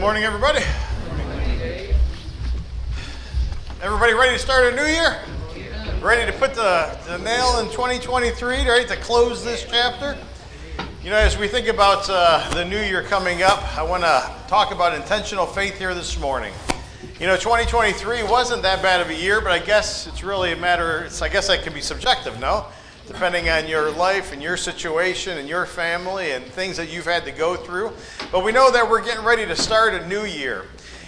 morning, 0.00 0.24
everybody. 0.24 0.64
Everybody 3.82 4.14
ready 4.14 4.32
to 4.32 4.38
start 4.38 4.72
a 4.72 4.74
new 4.74 4.86
year? 4.86 5.20
Ready 6.00 6.32
to 6.32 6.38
put 6.38 6.54
the, 6.54 6.98
the 7.06 7.18
nail 7.18 7.58
in 7.58 7.66
2023, 7.66 8.66
right? 8.66 8.88
To 8.88 8.96
close 8.96 9.44
this 9.44 9.66
chapter? 9.68 10.16
You 11.04 11.10
know, 11.10 11.16
as 11.16 11.36
we 11.36 11.48
think 11.48 11.68
about 11.68 12.06
uh, 12.08 12.48
the 12.54 12.64
new 12.64 12.80
year 12.80 13.02
coming 13.02 13.42
up, 13.42 13.76
I 13.76 13.82
want 13.82 14.02
to 14.02 14.34
talk 14.48 14.72
about 14.72 14.94
intentional 14.94 15.44
faith 15.44 15.76
here 15.76 15.94
this 15.94 16.18
morning. 16.18 16.54
You 17.20 17.26
know, 17.26 17.36
2023 17.36 18.22
wasn't 18.22 18.62
that 18.62 18.82
bad 18.82 19.02
of 19.02 19.10
a 19.10 19.14
year, 19.14 19.42
but 19.42 19.52
I 19.52 19.58
guess 19.58 20.06
it's 20.06 20.24
really 20.24 20.52
a 20.52 20.56
matter, 20.56 21.04
it's, 21.04 21.20
I 21.20 21.28
guess 21.28 21.48
that 21.48 21.62
can 21.62 21.74
be 21.74 21.82
subjective, 21.82 22.40
no? 22.40 22.64
Depending 23.10 23.48
on 23.48 23.66
your 23.66 23.90
life 23.90 24.32
and 24.32 24.40
your 24.40 24.56
situation 24.56 25.38
and 25.38 25.48
your 25.48 25.66
family 25.66 26.30
and 26.30 26.44
things 26.44 26.76
that 26.76 26.92
you've 26.92 27.06
had 27.06 27.24
to 27.24 27.32
go 27.32 27.56
through. 27.56 27.90
But 28.30 28.44
we 28.44 28.52
know 28.52 28.70
that 28.70 28.88
we're 28.88 29.04
getting 29.04 29.24
ready 29.24 29.44
to 29.46 29.56
start 29.56 29.94
a 29.94 30.06
new 30.06 30.22
year. 30.22 30.66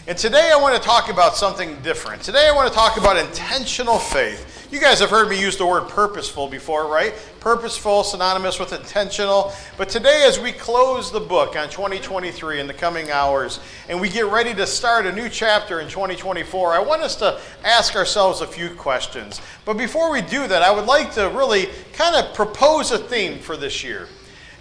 And 0.08 0.18
today 0.18 0.50
I 0.52 0.60
want 0.60 0.74
to 0.74 0.82
talk 0.82 1.10
about 1.10 1.36
something 1.36 1.80
different. 1.82 2.20
Today 2.20 2.48
I 2.48 2.56
want 2.56 2.68
to 2.68 2.74
talk 2.74 2.96
about 2.96 3.16
intentional 3.16 3.98
faith. 3.98 4.61
You 4.72 4.80
guys 4.80 5.00
have 5.00 5.10
heard 5.10 5.28
me 5.28 5.38
use 5.38 5.58
the 5.58 5.66
word 5.66 5.90
purposeful 5.90 6.48
before, 6.48 6.90
right? 6.90 7.12
Purposeful, 7.40 8.04
synonymous 8.04 8.58
with 8.58 8.72
intentional. 8.72 9.52
But 9.76 9.90
today, 9.90 10.24
as 10.26 10.40
we 10.40 10.50
close 10.50 11.12
the 11.12 11.20
book 11.20 11.56
on 11.56 11.68
2023 11.68 12.58
in 12.58 12.66
the 12.66 12.72
coming 12.72 13.10
hours, 13.10 13.60
and 13.90 14.00
we 14.00 14.08
get 14.08 14.24
ready 14.28 14.54
to 14.54 14.66
start 14.66 15.04
a 15.04 15.12
new 15.12 15.28
chapter 15.28 15.80
in 15.80 15.88
2024, 15.88 16.72
I 16.72 16.78
want 16.78 17.02
us 17.02 17.16
to 17.16 17.38
ask 17.62 17.94
ourselves 17.96 18.40
a 18.40 18.46
few 18.46 18.70
questions. 18.70 19.42
But 19.66 19.76
before 19.76 20.10
we 20.10 20.22
do 20.22 20.48
that, 20.48 20.62
I 20.62 20.70
would 20.70 20.86
like 20.86 21.12
to 21.16 21.28
really 21.28 21.68
kind 21.92 22.16
of 22.16 22.34
propose 22.34 22.92
a 22.92 22.98
theme 22.98 23.40
for 23.40 23.58
this 23.58 23.84
year 23.84 24.08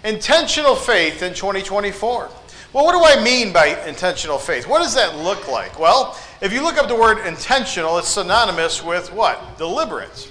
intentional 0.04 0.74
faith 0.74 1.22
in 1.22 1.34
2024. 1.34 2.30
Well, 2.72 2.84
what 2.84 2.92
do 2.92 3.04
I 3.04 3.22
mean 3.22 3.52
by 3.52 3.78
intentional 3.86 4.38
faith? 4.38 4.66
What 4.66 4.78
does 4.78 4.94
that 4.94 5.16
look 5.16 5.46
like? 5.48 5.78
Well, 5.78 6.18
if 6.40 6.52
you 6.52 6.62
look 6.62 6.78
up 6.78 6.88
the 6.88 6.96
word 6.96 7.26
intentional, 7.26 7.98
it's 7.98 8.08
synonymous 8.08 8.82
with 8.82 9.12
what? 9.12 9.58
Deliberate. 9.58 10.30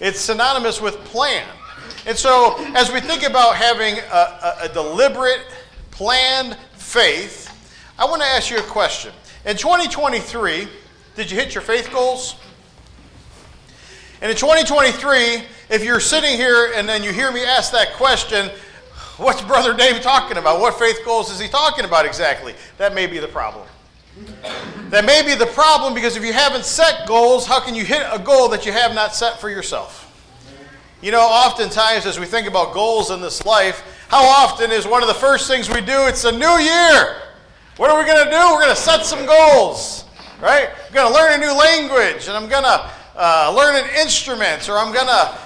It's 0.00 0.18
synonymous 0.18 0.80
with 0.80 0.96
plan. 1.04 1.46
And 2.06 2.16
so, 2.16 2.56
as 2.74 2.90
we 2.90 3.00
think 3.00 3.22
about 3.22 3.56
having 3.56 3.98
a, 3.98 4.16
a, 4.16 4.56
a 4.62 4.68
deliberate, 4.72 5.40
planned 5.90 6.56
faith, 6.72 7.48
I 7.98 8.06
want 8.06 8.22
to 8.22 8.28
ask 8.28 8.50
you 8.50 8.58
a 8.58 8.62
question. 8.62 9.12
In 9.44 9.56
2023, 9.56 10.66
did 11.14 11.30
you 11.30 11.36
hit 11.36 11.54
your 11.54 11.62
faith 11.62 11.92
goals? 11.92 12.36
And 14.22 14.30
in 14.30 14.36
2023, 14.36 15.42
if 15.68 15.84
you're 15.84 16.00
sitting 16.00 16.36
here 16.36 16.72
and 16.74 16.88
then 16.88 17.02
you 17.02 17.12
hear 17.12 17.30
me 17.30 17.44
ask 17.44 17.72
that 17.72 17.92
question, 17.94 18.50
What's 19.22 19.40
Brother 19.40 19.72
Dave 19.72 20.02
talking 20.02 20.36
about? 20.36 20.60
What 20.60 20.76
faith 20.76 20.98
goals 21.04 21.30
is 21.30 21.38
he 21.38 21.46
talking 21.46 21.84
about 21.84 22.04
exactly? 22.04 22.54
That 22.78 22.92
may 22.92 23.06
be 23.06 23.18
the 23.18 23.28
problem. 23.28 23.68
That 24.90 25.04
may 25.04 25.22
be 25.24 25.36
the 25.36 25.46
problem 25.46 25.94
because 25.94 26.16
if 26.16 26.24
you 26.24 26.32
haven't 26.32 26.64
set 26.64 27.06
goals, 27.06 27.46
how 27.46 27.60
can 27.60 27.76
you 27.76 27.84
hit 27.84 28.02
a 28.10 28.18
goal 28.18 28.48
that 28.48 28.66
you 28.66 28.72
have 28.72 28.96
not 28.96 29.14
set 29.14 29.40
for 29.40 29.48
yourself? 29.48 30.08
You 31.00 31.12
know, 31.12 31.20
oftentimes 31.20 32.04
as 32.04 32.18
we 32.18 32.26
think 32.26 32.48
about 32.48 32.74
goals 32.74 33.12
in 33.12 33.20
this 33.20 33.44
life, 33.46 33.84
how 34.08 34.24
often 34.24 34.72
is 34.72 34.88
one 34.88 35.02
of 35.02 35.08
the 35.08 35.14
first 35.14 35.46
things 35.46 35.70
we 35.70 35.80
do? 35.80 36.06
It's 36.08 36.24
a 36.24 36.32
new 36.32 36.58
year. 36.58 37.22
What 37.76 37.90
are 37.90 37.98
we 37.98 38.04
going 38.04 38.24
to 38.24 38.30
do? 38.30 38.36
We're 38.36 38.62
going 38.62 38.74
to 38.74 38.76
set 38.76 39.06
some 39.06 39.24
goals, 39.24 40.04
right? 40.40 40.68
I'm 40.68 40.92
going 40.92 41.06
to 41.06 41.14
learn 41.14 41.34
a 41.34 41.38
new 41.38 41.56
language, 41.56 42.26
and 42.26 42.36
I'm 42.36 42.48
going 42.48 42.64
to 42.64 42.90
uh, 43.16 43.54
learn 43.56 43.76
an 43.76 43.88
instrument, 43.96 44.68
or 44.68 44.78
I'm 44.78 44.92
going 44.92 45.06
to 45.06 45.38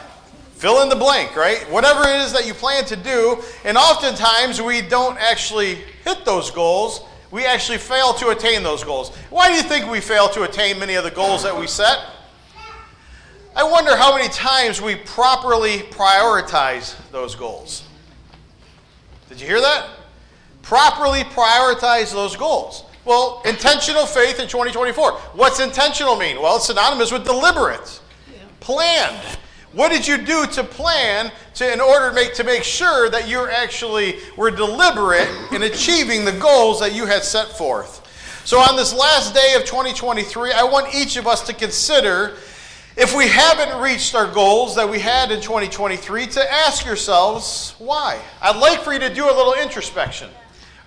fill 0.56 0.82
in 0.82 0.88
the 0.88 0.96
blank, 0.96 1.36
right? 1.36 1.70
Whatever 1.70 2.08
it 2.08 2.20
is 2.20 2.32
that 2.32 2.46
you 2.46 2.54
plan 2.54 2.84
to 2.86 2.96
do, 2.96 3.42
and 3.64 3.76
oftentimes 3.76 4.60
we 4.60 4.80
don't 4.80 5.18
actually 5.18 5.76
hit 6.04 6.24
those 6.24 6.50
goals. 6.50 7.02
We 7.30 7.44
actually 7.44 7.78
fail 7.78 8.14
to 8.14 8.30
attain 8.30 8.62
those 8.62 8.82
goals. 8.82 9.14
Why 9.28 9.48
do 9.48 9.54
you 9.54 9.62
think 9.62 9.90
we 9.90 10.00
fail 10.00 10.28
to 10.30 10.42
attain 10.42 10.78
many 10.78 10.94
of 10.94 11.04
the 11.04 11.10
goals 11.10 11.42
that 11.42 11.56
we 11.56 11.66
set? 11.66 11.98
I 13.54 13.64
wonder 13.64 13.96
how 13.96 14.16
many 14.16 14.28
times 14.28 14.80
we 14.80 14.96
properly 14.96 15.78
prioritize 15.78 16.94
those 17.10 17.34
goals. 17.34 17.84
Did 19.28 19.40
you 19.40 19.46
hear 19.46 19.60
that? 19.60 19.88
Properly 20.62 21.22
prioritize 21.24 22.12
those 22.12 22.36
goals. 22.36 22.84
Well, 23.04 23.42
intentional 23.44 24.06
faith 24.06 24.40
in 24.40 24.48
2024. 24.48 25.12
What's 25.12 25.60
intentional 25.60 26.16
mean? 26.16 26.40
Well, 26.40 26.56
it's 26.56 26.66
synonymous 26.66 27.12
with 27.12 27.24
deliberate, 27.24 28.00
planned. 28.60 29.38
What 29.76 29.92
did 29.92 30.08
you 30.08 30.16
do 30.16 30.46
to 30.46 30.64
plan 30.64 31.30
to, 31.56 31.70
in 31.70 31.82
order 31.82 32.08
to 32.08 32.14
make, 32.14 32.32
to 32.36 32.44
make 32.44 32.64
sure 32.64 33.10
that 33.10 33.28
you 33.28 33.46
actually 33.46 34.16
were 34.34 34.50
deliberate 34.50 35.28
in 35.52 35.64
achieving 35.64 36.24
the 36.24 36.32
goals 36.32 36.80
that 36.80 36.94
you 36.94 37.04
had 37.04 37.22
set 37.22 37.48
forth? 37.48 38.02
So, 38.46 38.58
on 38.58 38.74
this 38.76 38.94
last 38.94 39.34
day 39.34 39.52
of 39.54 39.66
2023, 39.66 40.52
I 40.52 40.62
want 40.62 40.94
each 40.94 41.18
of 41.18 41.26
us 41.26 41.46
to 41.48 41.52
consider 41.52 42.36
if 42.96 43.14
we 43.14 43.28
haven't 43.28 43.78
reached 43.78 44.14
our 44.14 44.32
goals 44.32 44.74
that 44.76 44.88
we 44.88 44.98
had 44.98 45.30
in 45.30 45.42
2023, 45.42 46.26
to 46.28 46.50
ask 46.50 46.86
yourselves 46.86 47.74
why. 47.76 48.18
I'd 48.40 48.56
like 48.56 48.80
for 48.80 48.94
you 48.94 48.98
to 49.00 49.12
do 49.12 49.26
a 49.26 49.34
little 49.36 49.52
introspection. 49.52 50.30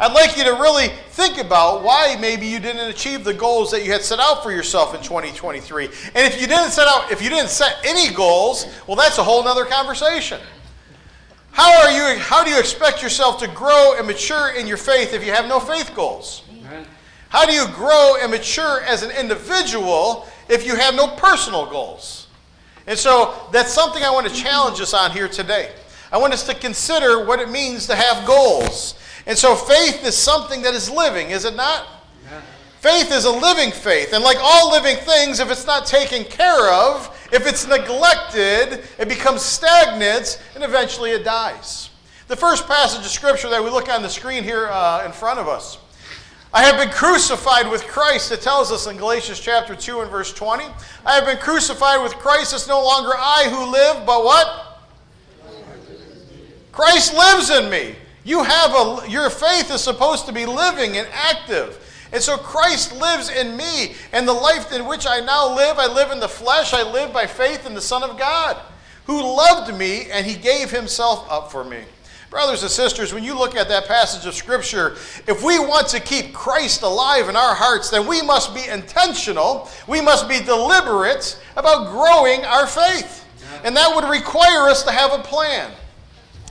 I'd 0.02 0.14
like 0.14 0.38
you 0.38 0.46
to 0.46 0.52
really 0.52 0.88
think 1.10 1.38
about 1.38 1.84
why 1.84 2.16
maybe 2.22 2.48
you 2.48 2.60
didn't 2.60 2.88
achieve 2.88 3.26
the 3.26 3.34
goals 3.34 3.70
that 3.72 3.84
you 3.84 3.92
had 3.92 4.02
set 4.02 4.20
out 4.20 4.42
for 4.42 4.52
yourself 4.52 4.96
in 4.96 5.02
2023. 5.02 5.86
And 5.86 5.94
if 6.16 6.40
you 6.40 6.48
didn't 6.48 6.72
set 6.72 6.88
out, 6.88 7.12
if 7.12 7.22
you 7.22 7.30
didn't 7.30 7.50
set 7.50 7.76
any 7.84 8.14
goals, 8.14 8.66
well, 8.88 8.96
that's 8.96 9.18
a 9.18 9.24
whole 9.24 9.46
other 9.46 9.66
conversation. 9.66 10.40
How 11.52 11.82
are 11.82 11.92
you? 11.92 12.18
How 12.20 12.46
do 12.46 12.50
you 12.50 12.58
expect 12.58 13.04
yourself 13.04 13.40
to 13.40 13.48
grow 13.50 13.96
and 13.98 14.08
mature 14.08 14.52
in 14.52 14.68
your 14.68 14.78
faith 14.78 15.14
if 15.14 15.26
you 15.26 15.34
have 15.34 15.48
no 15.50 15.60
faith 15.60 15.94
goals? 15.94 16.44
How 17.28 17.46
do 17.46 17.52
you 17.52 17.68
grow 17.68 18.16
and 18.22 18.32
mature 18.32 18.82
as 18.82 19.04
an 19.04 19.12
individual 19.12 20.28
if 20.48 20.66
you 20.66 20.76
have 20.76 20.96
no 20.96 21.08
personal 21.10 21.66
goals? 21.66 22.28
And 22.88 22.98
so 22.98 23.36
that's 23.52 23.74
something 23.74 24.02
I 24.02 24.12
want 24.12 24.28
to 24.30 24.34
challenge 24.34 24.80
us 24.80 24.94
on 24.94 25.12
here 25.12 25.28
today. 25.28 25.74
I 26.12 26.18
want 26.18 26.32
us 26.32 26.46
to 26.48 26.56
consider 26.56 27.26
what 27.26 27.40
it 27.40 27.50
means 27.50 27.86
to 27.88 27.96
have 27.96 28.26
goals. 28.26 28.96
And 29.30 29.38
so 29.38 29.56
faith 29.56 30.04
is 30.04 30.18
something 30.18 30.64
that 30.64 30.74
is 30.74 30.90
living, 30.90 31.30
is 31.30 31.46
it 31.46 31.56
not? 31.56 31.86
Yeah. 32.26 32.42
Faith 32.80 33.12
is 33.12 33.26
a 33.26 33.32
living 33.32 33.72
faith. 33.72 34.12
And 34.12 34.24
like 34.24 34.38
all 34.42 34.72
living 34.72 34.96
things, 34.96 35.40
if 35.40 35.52
it's 35.52 35.68
not 35.68 35.86
taken 35.86 36.24
care 36.24 36.74
of, 36.74 37.16
if 37.32 37.46
it's 37.46 37.68
neglected, 37.68 38.84
it 38.98 39.08
becomes 39.08 39.44
stagnant 39.44 40.42
and 40.56 40.64
eventually 40.64 41.12
it 41.12 41.24
dies. 41.24 41.92
The 42.28 42.36
first 42.36 42.66
passage 42.66 43.06
of 43.06 43.12
scripture 43.12 43.52
that 43.52 43.64
we 43.64 43.70
look 43.70 43.88
on 43.88 44.02
the 44.02 44.10
screen 44.10 44.44
here 44.44 44.68
uh, 44.72 45.06
in 45.06 45.12
front 45.12 45.38
of 45.38 45.48
us. 45.48 45.78
I 46.52 46.64
have 46.64 46.78
been 46.78 46.90
crucified 46.90 47.70
with 47.70 47.86
Christ. 47.86 48.32
It 48.32 48.42
tells 48.42 48.72
us 48.72 48.88
in 48.88 48.98
Galatians 48.98 49.40
chapter 49.40 49.76
2 49.76 50.02
and 50.02 50.10
verse 50.10 50.34
20. 50.34 50.66
I 51.06 51.14
have 51.14 51.26
been 51.28 51.38
crucified 51.38 52.02
with 52.02 52.14
Christ. 52.14 52.56
It's 52.56 52.68
no 52.68 52.84
longer 52.84 53.12
I 53.16 53.48
who 53.52 53.72
live, 53.72 54.08
but 54.08 54.26
what? 54.26 54.82
Christ 56.72 57.14
lives 57.14 57.52
in 57.52 57.70
me. 57.70 57.96
You 58.30 58.44
have 58.44 58.76
a, 58.76 59.10
your 59.10 59.32
faith 59.32 59.72
is 59.72 59.82
supposed 59.82 60.28
to 60.28 60.32
be 60.32 60.46
living 60.46 60.98
and 60.98 61.08
active. 61.12 61.84
And 62.14 62.22
so 62.22 62.38
Christ 62.38 62.96
lives 62.96 63.32
in 63.32 63.58
me. 63.58 63.96
And 64.14 64.28
the 64.28 64.34
life 64.34 64.72
in 64.72 64.86
which 64.86 65.08
I 65.08 65.20
now 65.20 65.56
live, 65.56 65.80
I 65.80 65.92
live 65.92 66.12
in 66.12 66.20
the 66.20 66.28
flesh. 66.28 66.72
I 66.72 66.84
live 66.84 67.12
by 67.12 67.26
faith 67.26 67.66
in 67.66 67.74
the 67.74 67.82
Son 67.82 68.04
of 68.04 68.20
God, 68.20 68.56
who 69.08 69.20
loved 69.20 69.76
me 69.76 70.12
and 70.12 70.28
he 70.28 70.36
gave 70.36 70.70
himself 70.70 71.26
up 71.28 71.52
for 71.52 71.64
me. 71.64 71.80
Brothers 72.30 72.62
and 72.62 72.70
sisters, 72.70 73.16
when 73.16 73.24
you 73.24 73.36
look 73.36 73.56
at 73.56 73.68
that 73.70 73.88
passage 73.88 74.28
of 74.28 74.36
Scripture, 74.36 74.92
if 75.26 75.42
we 75.44 75.58
want 75.58 75.88
to 75.88 76.00
keep 76.00 76.32
Christ 76.32 76.84
alive 76.84 77.30
in 77.30 77.36
our 77.36 77.56
hearts, 77.56 77.90
then 77.90 78.06
we 78.06 78.22
must 78.22 78.54
be 78.54 78.64
intentional. 78.68 79.72
We 79.88 80.02
must 80.02 80.30
be 80.30 80.40
deliberate 80.40 81.42
about 81.58 81.90
growing 81.90 82.46
our 82.46 82.68
faith. 82.68 83.26
And 83.64 83.76
that 83.76 83.92
would 83.96 84.08
require 84.08 84.70
us 84.70 84.84
to 84.84 84.92
have 84.92 85.14
a 85.14 85.24
plan. 85.24 85.72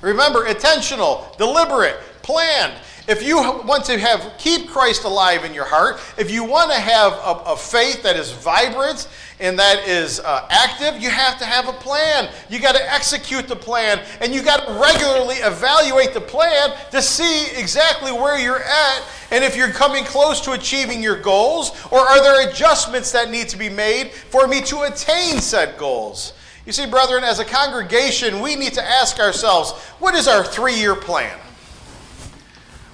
Remember, 0.03 0.47
intentional, 0.47 1.34
deliberate, 1.38 1.98
planned. 2.22 2.75
If 3.09 3.22
you 3.22 3.36
want 3.38 3.86
to 3.86 3.98
have 3.98 4.34
keep 4.36 4.69
Christ 4.69 5.04
alive 5.04 5.47
in 5.47 5.54
your 5.54 5.64
heart, 5.64 5.98
if 6.19 6.31
you 6.31 6.44
want 6.44 6.70
to 6.70 6.78
have 6.78 7.14
a, 7.14 7.52
a 7.52 7.56
faith 7.56 8.02
that 8.02 8.17
is 8.17 8.31
vibrant 8.32 9.08
and 9.40 9.58
that 9.58 9.88
is 9.88 10.20
uh, 10.20 10.46
active, 10.50 11.00
you 11.00 11.08
have 11.08 11.38
to 11.38 11.46
have 11.46 11.69
a 11.69 11.72
plan. 11.72 12.28
You 12.50 12.61
got 12.61 12.75
to 12.75 12.93
execute 12.93 13.49
the 13.49 13.56
plan, 13.56 14.05
and 14.20 14.34
you 14.34 14.43
got 14.43 14.67
to 14.67 14.72
regularly 14.75 15.37
evaluate 15.37 16.12
the 16.12 16.20
plan 16.20 16.76
to 16.90 17.00
see 17.00 17.46
exactly 17.58 18.12
where 18.12 18.38
you're 18.38 18.62
at 18.62 19.02
and 19.31 19.43
if 19.43 19.56
you're 19.56 19.70
coming 19.70 20.05
close 20.05 20.40
to 20.43 20.52
achieving 20.52 21.02
your 21.02 21.20
goals, 21.20 21.70
or 21.90 22.00
are 22.00 22.22
there 22.22 22.49
adjustments 22.49 23.12
that 23.12 23.31
need 23.31 23.49
to 23.49 23.56
be 23.56 23.69
made 23.70 24.11
for 24.11 24.46
me 24.46 24.61
to 24.62 24.82
attain 24.82 25.40
said 25.40 25.78
goals. 25.78 26.34
You 26.69 26.73
see, 26.73 26.85
brethren, 26.85 27.25
as 27.25 27.38
a 27.38 27.47
congregation, 27.47 28.41
we 28.41 28.55
need 28.55 28.75
to 28.75 28.85
ask 28.85 29.19
ourselves 29.19 29.73
what 30.00 30.15
is 30.15 30.29
our 30.29 30.44
three 30.44 30.75
year 30.75 30.94
plan? 30.94 31.35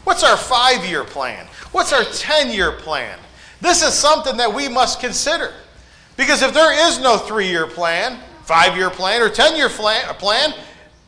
What's 0.04 0.22
our 0.22 0.36
five 0.36 0.86
year 0.86 1.02
plan? 1.02 1.48
What's 1.72 1.92
our 1.92 2.04
10 2.04 2.52
year 2.52 2.70
plan? 2.70 3.18
This 3.60 3.82
is 3.82 3.92
something 3.92 4.36
that 4.36 4.54
we 4.54 4.68
must 4.68 5.00
consider. 5.00 5.52
Because 6.16 6.40
if 6.40 6.54
there 6.54 6.88
is 6.88 7.00
no 7.00 7.18
three 7.18 7.48
year 7.48 7.66
plan, 7.66 8.20
five 8.44 8.76
year 8.76 8.90
plan, 8.90 9.20
or 9.20 9.28
10 9.28 9.56
year 9.56 9.68
plan, 9.68 10.54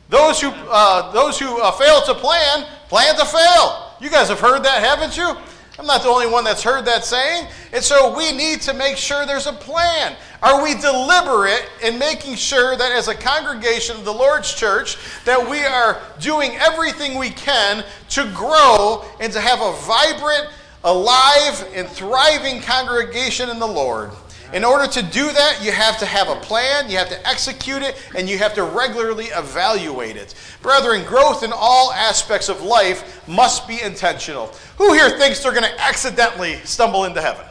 those 0.09 0.41
who, 0.41 0.49
uh, 0.49 1.13
those 1.13 1.39
who 1.39 1.61
uh, 1.61 1.71
fail 1.71 2.01
to 2.01 2.15
plan, 2.15 2.65
plan 2.89 3.15
to 3.15 3.23
fail. 3.23 3.93
You 4.01 4.09
guys 4.09 4.27
have 4.27 4.41
heard 4.41 4.63
that, 4.63 4.83
haven't 4.83 5.15
you? 5.15 5.37
I'm 5.79 5.85
not 5.85 6.01
the 6.01 6.09
only 6.09 6.25
one 6.25 6.43
that's 6.43 6.63
heard 6.63 6.85
that 6.85 7.05
saying. 7.05 7.47
And 7.71 7.83
so 7.83 8.15
we 8.17 8.31
need 8.31 8.61
to 8.61 8.73
make 8.73 8.97
sure 8.97 9.25
there's 9.25 9.45
a 9.45 9.53
plan. 9.53 10.15
Are 10.41 10.63
we 10.63 10.73
deliberate 10.73 11.69
in 11.83 11.99
making 11.99 12.35
sure 12.35 12.75
that 12.75 12.91
as 12.91 13.07
a 13.07 13.15
congregation 13.15 13.95
of 13.95 14.03
the 14.03 14.13
Lord's 14.13 14.53
church 14.53 14.97
that 15.25 15.47
we 15.47 15.59
are 15.59 16.01
doing 16.19 16.55
everything 16.55 17.17
we 17.17 17.29
can 17.29 17.85
to 18.09 18.23
grow 18.33 19.05
and 19.19 19.31
to 19.33 19.39
have 19.39 19.61
a 19.61 19.73
vibrant, 19.85 20.49
alive, 20.83 21.67
and 21.75 21.87
thriving 21.87 22.59
congregation 22.61 23.49
in 23.49 23.59
the 23.59 23.67
Lord? 23.67 24.11
In 24.53 24.63
order 24.63 24.87
to 24.87 25.01
do 25.01 25.31
that, 25.31 25.59
you 25.61 25.71
have 25.73 25.99
to 25.99 26.05
have 26.05 26.29
a 26.29 26.35
plan, 26.35 26.89
you 26.89 26.97
have 26.97 27.09
to 27.09 27.27
execute 27.27 27.81
it, 27.81 28.01
and 28.15 28.29
you 28.29 28.37
have 28.37 28.53
to 28.53 28.63
regularly 28.63 29.25
evaluate 29.25 30.15
it. 30.15 30.35
Brethren, 30.61 31.03
growth 31.05 31.43
in 31.43 31.51
all 31.53 31.91
aspects 31.91 32.47
of 32.47 32.61
life 32.61 33.27
must 33.27 33.67
be 33.67 33.81
intentional. 33.81 34.47
Who 34.77 34.93
here 34.93 35.17
thinks 35.17 35.43
they're 35.43 35.51
going 35.51 35.63
to 35.63 35.81
accidentally 35.81 36.55
stumble 36.63 37.03
into 37.03 37.21
heaven? 37.21 37.45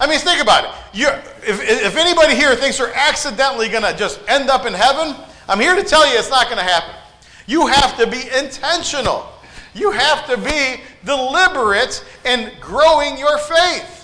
I 0.00 0.06
mean, 0.06 0.18
think 0.18 0.42
about 0.42 0.64
it. 0.64 0.70
you 0.98 1.08
if, 1.46 1.60
if 1.62 1.96
anybody 1.96 2.34
here 2.34 2.56
thinks 2.56 2.78
they're 2.78 2.94
accidentally 2.94 3.68
going 3.68 3.84
to 3.84 3.96
just 3.96 4.20
end 4.28 4.50
up 4.50 4.66
in 4.66 4.72
heaven, 4.72 5.14
I'm 5.48 5.60
here 5.60 5.74
to 5.74 5.84
tell 5.84 6.10
you 6.10 6.18
it's 6.18 6.30
not 6.30 6.46
going 6.46 6.58
to 6.58 6.64
happen. 6.64 6.94
You 7.46 7.66
have 7.66 7.96
to 7.98 8.06
be 8.06 8.22
intentional. 8.36 9.30
You 9.74 9.90
have 9.90 10.26
to 10.28 10.38
be 10.38 10.82
deliberate 11.04 12.04
in 12.24 12.50
growing 12.60 13.18
your 13.18 13.38
faith. 13.38 14.03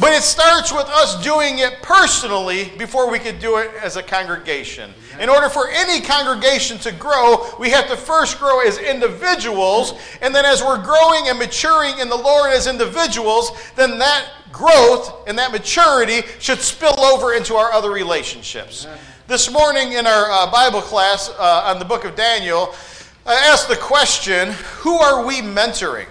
But 0.00 0.14
it 0.14 0.22
starts 0.22 0.72
with 0.72 0.86
us 0.86 1.22
doing 1.22 1.58
it 1.58 1.82
personally 1.82 2.72
before 2.78 3.10
we 3.10 3.18
could 3.18 3.38
do 3.38 3.58
it 3.58 3.70
as 3.82 3.96
a 3.96 4.02
congregation. 4.02 4.94
In 5.20 5.28
order 5.28 5.50
for 5.50 5.68
any 5.68 6.00
congregation 6.00 6.78
to 6.78 6.92
grow, 6.92 7.46
we 7.58 7.68
have 7.68 7.86
to 7.88 7.98
first 7.98 8.38
grow 8.38 8.60
as 8.60 8.78
individuals. 8.78 10.00
And 10.22 10.34
then 10.34 10.46
as 10.46 10.62
we're 10.62 10.82
growing 10.82 11.28
and 11.28 11.38
maturing 11.38 11.98
in 11.98 12.08
the 12.08 12.16
Lord 12.16 12.50
as 12.50 12.66
individuals, 12.66 13.50
then 13.76 13.98
that 13.98 14.26
growth 14.50 15.28
and 15.28 15.36
that 15.38 15.52
maturity 15.52 16.22
should 16.38 16.60
spill 16.60 16.98
over 17.00 17.34
into 17.34 17.54
our 17.56 17.70
other 17.70 17.90
relationships. 17.90 18.86
This 19.26 19.52
morning 19.52 19.92
in 19.92 20.06
our 20.06 20.30
uh, 20.30 20.50
Bible 20.50 20.80
class 20.80 21.28
uh, 21.38 21.62
on 21.66 21.78
the 21.78 21.84
book 21.84 22.06
of 22.06 22.16
Daniel, 22.16 22.74
I 23.26 23.34
asked 23.34 23.68
the 23.68 23.76
question 23.76 24.52
who 24.78 24.98
are 24.98 25.26
we 25.26 25.36
mentoring? 25.42 26.06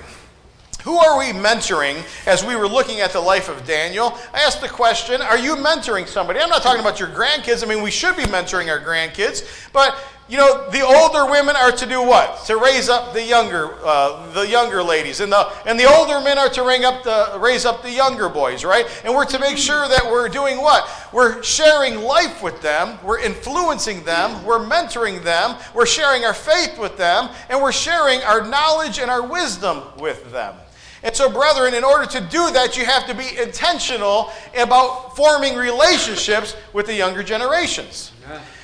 Who 0.89 0.97
are 0.97 1.19
we 1.19 1.25
mentoring 1.25 2.03
as 2.25 2.43
we 2.43 2.55
were 2.55 2.67
looking 2.67 2.99
at 2.99 3.13
the 3.13 3.19
life 3.19 3.47
of 3.47 3.63
Daniel? 3.63 4.17
I 4.33 4.39
asked 4.39 4.59
the 4.59 4.67
question 4.67 5.21
Are 5.21 5.37
you 5.37 5.55
mentoring 5.55 6.07
somebody? 6.07 6.39
I'm 6.39 6.49
not 6.49 6.63
talking 6.63 6.81
about 6.81 6.99
your 6.99 7.09
grandkids. 7.09 7.63
I 7.63 7.67
mean, 7.67 7.83
we 7.83 7.91
should 7.91 8.17
be 8.17 8.23
mentoring 8.23 8.69
our 8.71 8.79
grandkids. 8.79 9.47
But, 9.71 9.95
you 10.27 10.37
know, 10.37 10.67
the 10.71 10.81
older 10.81 11.29
women 11.29 11.55
are 11.55 11.71
to 11.71 11.85
do 11.85 12.01
what? 12.01 12.43
To 12.45 12.57
raise 12.57 12.89
up 12.89 13.13
the 13.13 13.21
younger, 13.23 13.75
uh, 13.85 14.31
the 14.31 14.47
younger 14.47 14.81
ladies. 14.81 15.19
And 15.19 15.31
the, 15.31 15.51
and 15.67 15.79
the 15.79 15.85
older 15.85 16.19
men 16.21 16.39
are 16.39 16.49
to 16.49 16.63
ring 16.63 16.85
up 16.85 17.03
the, 17.03 17.37
raise 17.39 17.65
up 17.65 17.83
the 17.83 17.91
younger 17.91 18.27
boys, 18.27 18.65
right? 18.65 18.87
And 19.03 19.13
we're 19.13 19.25
to 19.25 19.37
make 19.37 19.59
sure 19.59 19.87
that 19.87 20.03
we're 20.03 20.27
doing 20.27 20.57
what? 20.57 20.89
We're 21.13 21.43
sharing 21.43 21.97
life 22.01 22.41
with 22.41 22.63
them. 22.63 22.97
We're 23.03 23.19
influencing 23.19 24.05
them. 24.05 24.43
We're 24.43 24.65
mentoring 24.65 25.21
them. 25.21 25.55
We're 25.75 25.85
sharing 25.85 26.25
our 26.25 26.33
faith 26.33 26.79
with 26.79 26.97
them. 26.97 27.29
And 27.47 27.61
we're 27.61 27.71
sharing 27.71 28.23
our 28.23 28.43
knowledge 28.43 28.97
and 28.97 29.11
our 29.11 29.21
wisdom 29.21 29.83
with 29.99 30.31
them. 30.31 30.55
And 31.03 31.15
so, 31.15 31.29
brethren, 31.29 31.73
in 31.73 31.83
order 31.83 32.05
to 32.05 32.19
do 32.19 32.51
that, 32.51 32.75
you 32.77 32.85
have 32.85 33.05
to 33.07 33.13
be 33.13 33.37
intentional 33.37 34.31
about 34.57 35.15
forming 35.15 35.55
relationships 35.55 36.55
with 36.73 36.87
the 36.87 36.95
younger 36.95 37.23
generations. 37.23 38.11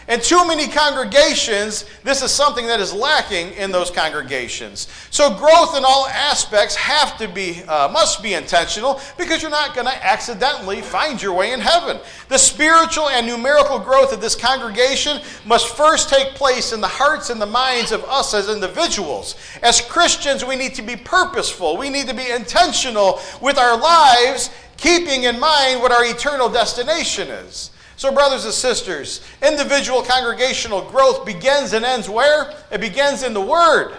And 0.08 0.22
too 0.22 0.48
many 0.48 0.68
congregations, 0.68 1.86
this 2.04 2.22
is 2.22 2.30
something 2.30 2.68
that 2.68 2.80
is 2.80 2.94
lacking 2.94 3.54
in 3.54 3.72
those 3.72 3.90
congregations. 3.90 4.88
So 5.10 5.36
growth 5.36 5.76
in 5.76 5.84
all 5.84 6.06
aspects 6.08 6.76
have 6.76 7.18
to 7.18 7.28
be, 7.28 7.64
uh, 7.64 7.90
must 7.92 8.22
be 8.22 8.36
intentional 8.36 9.02
because 9.18 9.42
you're 9.42 9.50
not 9.50 9.74
going 9.74 9.88
to 9.88 10.06
accidentally 10.06 10.84
find 10.84 11.20
your 11.20 11.34
way 11.34 11.54
in 11.54 11.60
heaven. 11.60 12.00
The 12.30 12.38
spiritual 12.38 13.10
and 13.10 13.26
numerical 13.26 13.80
growth 13.80 14.14
of 14.14 14.22
this 14.22 14.36
congregation 14.36 15.22
must 15.44 15.76
first 15.76 16.08
take 16.08 16.36
place 16.36 16.72
in 16.72 16.82
the 16.82 16.88
hearts 16.88 17.32
and 17.32 17.42
the 17.42 17.48
minds 17.48 17.92
of 17.92 18.04
us 18.04 18.36
as 18.36 18.48
individuals. 18.48 19.36
As 19.64 19.82
Christians, 19.82 20.46
we 20.46 20.56
need 20.56 20.76
to 20.76 20.84
be 20.84 20.96
purposeful. 20.96 21.78
We 21.78 21.90
need 21.90 22.08
to 22.10 22.14
be 22.14 22.30
intentional 22.30 23.20
with 23.42 23.58
our 23.58 23.76
lives, 23.76 24.52
keeping 24.78 25.24
in 25.24 25.40
mind 25.40 25.82
what 25.82 25.92
our 25.92 26.06
eternal 26.06 26.48
destination 26.48 27.30
is. 27.30 27.72
So, 27.98 28.12
brothers 28.12 28.44
and 28.46 28.54
sisters, 28.54 29.26
individual 29.42 30.02
congregational 30.02 30.82
growth 30.82 31.26
begins 31.26 31.74
and 31.74 31.86
ends 31.86 32.10
where? 32.10 32.54
It 32.72 32.82
begins 32.82 33.24
in 33.24 33.34
the 33.34 33.42
Word. 33.42 33.96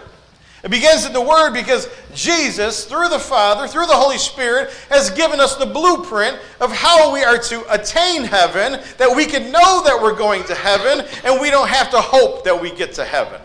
It 0.62 0.70
begins 0.70 1.06
in 1.06 1.12
the 1.12 1.20
Word 1.20 1.52
because 1.52 1.88
Jesus, 2.14 2.84
through 2.84 3.08
the 3.08 3.18
Father, 3.18 3.66
through 3.68 3.86
the 3.86 3.94
Holy 3.94 4.18
Spirit, 4.18 4.70
has 4.90 5.10
given 5.10 5.40
us 5.40 5.56
the 5.56 5.64
blueprint 5.64 6.38
of 6.60 6.72
how 6.72 7.12
we 7.12 7.22
are 7.22 7.38
to 7.38 7.72
attain 7.72 8.24
heaven, 8.24 8.82
that 8.98 9.14
we 9.14 9.26
can 9.26 9.50
know 9.50 9.82
that 9.84 9.98
we're 10.02 10.16
going 10.16 10.44
to 10.44 10.54
heaven, 10.54 11.06
and 11.24 11.40
we 11.40 11.50
don't 11.50 11.68
have 11.68 11.90
to 11.90 12.00
hope 12.00 12.44
that 12.44 12.60
we 12.60 12.70
get 12.72 12.92
to 12.94 13.04
heaven. 13.04 13.40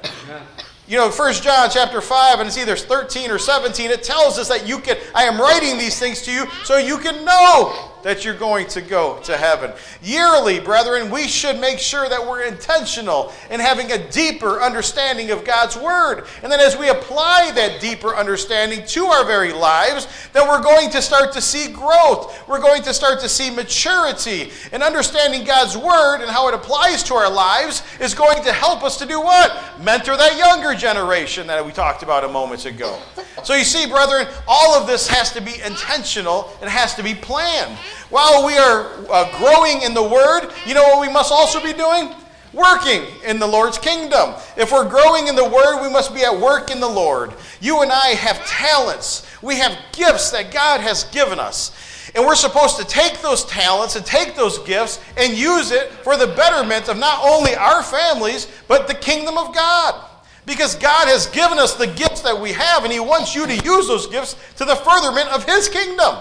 You 0.87 0.97
know, 0.97 1.09
1 1.09 1.33
John 1.35 1.69
chapter 1.71 2.01
5, 2.01 2.39
and 2.39 2.47
it's 2.47 2.57
either 2.57 2.75
13 2.75 3.31
or 3.31 3.37
17, 3.37 3.91
it 3.91 4.03
tells 4.03 4.37
us 4.37 4.49
that 4.49 4.67
you 4.67 4.79
can, 4.79 4.97
I 5.15 5.23
am 5.23 5.39
writing 5.39 5.77
these 5.77 5.97
things 5.97 6.23
to 6.23 6.31
you 6.31 6.47
so 6.65 6.77
you 6.77 6.97
can 6.97 7.23
know 7.23 7.90
that 8.03 8.25
you're 8.25 8.37
going 8.37 8.67
to 8.67 8.81
go 8.81 9.19
to 9.23 9.37
heaven. 9.37 9.71
Yearly, 10.01 10.59
brethren, 10.59 11.11
we 11.11 11.27
should 11.27 11.59
make 11.59 11.79
sure 11.79 12.07
that 12.09 12.21
we're 12.21 12.43
intentional 12.43 13.31
in 13.49 13.59
having 13.59 13.91
a 13.91 14.09
deeper 14.11 14.61
understanding 14.61 15.31
of 15.31 15.43
God's 15.43 15.77
Word. 15.77 16.25
And 16.43 16.51
then 16.51 16.59
as 16.59 16.77
we 16.77 16.89
apply 16.89 17.51
that 17.55 17.81
deeper 17.81 18.15
understanding 18.15 18.85
to 18.87 19.05
our 19.05 19.25
very 19.25 19.53
lives, 19.53 20.07
then 20.33 20.47
we're 20.47 20.61
going 20.61 20.89
to 20.91 21.01
start 21.01 21.31
to 21.33 21.41
see 21.41 21.71
growth. 21.71 22.47
We're 22.47 22.61
going 22.61 22.83
to 22.83 22.93
start 22.93 23.19
to 23.21 23.29
see 23.29 23.49
maturity. 23.49 24.51
And 24.71 24.83
understanding 24.83 25.43
God's 25.43 25.77
Word 25.77 26.21
and 26.21 26.29
how 26.29 26.47
it 26.47 26.53
applies 26.53 27.03
to 27.03 27.15
our 27.15 27.31
lives 27.31 27.83
is 27.99 28.13
going 28.13 28.43
to 28.43 28.53
help 28.53 28.83
us 28.83 28.97
to 28.97 29.05
do 29.05 29.19
what? 29.19 29.57
Mentor 29.81 30.17
that 30.17 30.37
younger 30.37 30.75
generation 30.75 31.47
that 31.47 31.65
we 31.65 31.71
talked 31.71 32.03
about 32.03 32.23
a 32.23 32.27
moment 32.27 32.65
ago. 32.65 32.99
So 33.43 33.55
you 33.55 33.63
see, 33.63 33.87
brethren, 33.87 34.27
all 34.47 34.75
of 34.75 34.87
this 34.87 35.07
has 35.07 35.31
to 35.33 35.41
be 35.41 35.61
intentional 35.65 36.55
and 36.61 36.69
has 36.69 36.95
to 36.95 37.03
be 37.03 37.15
planned. 37.15 37.77
While 38.09 38.45
we 38.45 38.57
are 38.57 38.91
uh, 39.09 39.37
growing 39.37 39.81
in 39.83 39.93
the 39.93 40.03
Word, 40.03 40.51
you 40.65 40.73
know 40.73 40.83
what 40.83 41.01
we 41.01 41.11
must 41.11 41.31
also 41.31 41.61
be 41.61 41.73
doing? 41.73 42.13
Working 42.53 43.03
in 43.25 43.39
the 43.39 43.47
Lord's 43.47 43.77
kingdom. 43.77 44.35
If 44.57 44.71
we're 44.71 44.89
growing 44.89 45.27
in 45.27 45.35
the 45.35 45.47
Word, 45.47 45.81
we 45.81 45.89
must 45.89 46.13
be 46.13 46.23
at 46.23 46.37
work 46.37 46.69
in 46.69 46.79
the 46.79 46.89
Lord. 46.89 47.33
You 47.61 47.81
and 47.81 47.91
I 47.91 48.09
have 48.09 48.45
talents, 48.45 49.25
we 49.41 49.55
have 49.55 49.77
gifts 49.93 50.31
that 50.31 50.51
God 50.51 50.81
has 50.81 51.05
given 51.05 51.39
us. 51.39 51.71
And 52.13 52.25
we're 52.25 52.35
supposed 52.35 52.77
to 52.77 52.85
take 52.85 53.21
those 53.21 53.45
talents 53.45 53.95
and 53.95 54.05
take 54.05 54.35
those 54.35 54.59
gifts 54.59 54.99
and 55.15 55.33
use 55.33 55.71
it 55.71 55.91
for 56.03 56.17
the 56.17 56.27
betterment 56.27 56.89
of 56.89 56.97
not 56.97 57.23
only 57.23 57.55
our 57.55 57.83
families, 57.83 58.47
but 58.67 58.87
the 58.87 58.95
kingdom 58.95 59.37
of 59.37 59.55
God. 59.55 60.05
Because 60.45 60.75
God 60.75 61.07
has 61.07 61.27
given 61.27 61.59
us 61.59 61.75
the 61.75 61.87
gifts 61.87 62.21
that 62.21 62.37
we 62.37 62.51
have, 62.51 62.83
and 62.83 62.91
He 62.91 62.99
wants 62.99 63.35
you 63.35 63.45
to 63.45 63.55
use 63.55 63.87
those 63.87 64.07
gifts 64.07 64.35
to 64.57 64.65
the 64.65 64.75
furtherment 64.75 65.29
of 65.29 65.45
His 65.45 65.69
kingdom, 65.69 66.15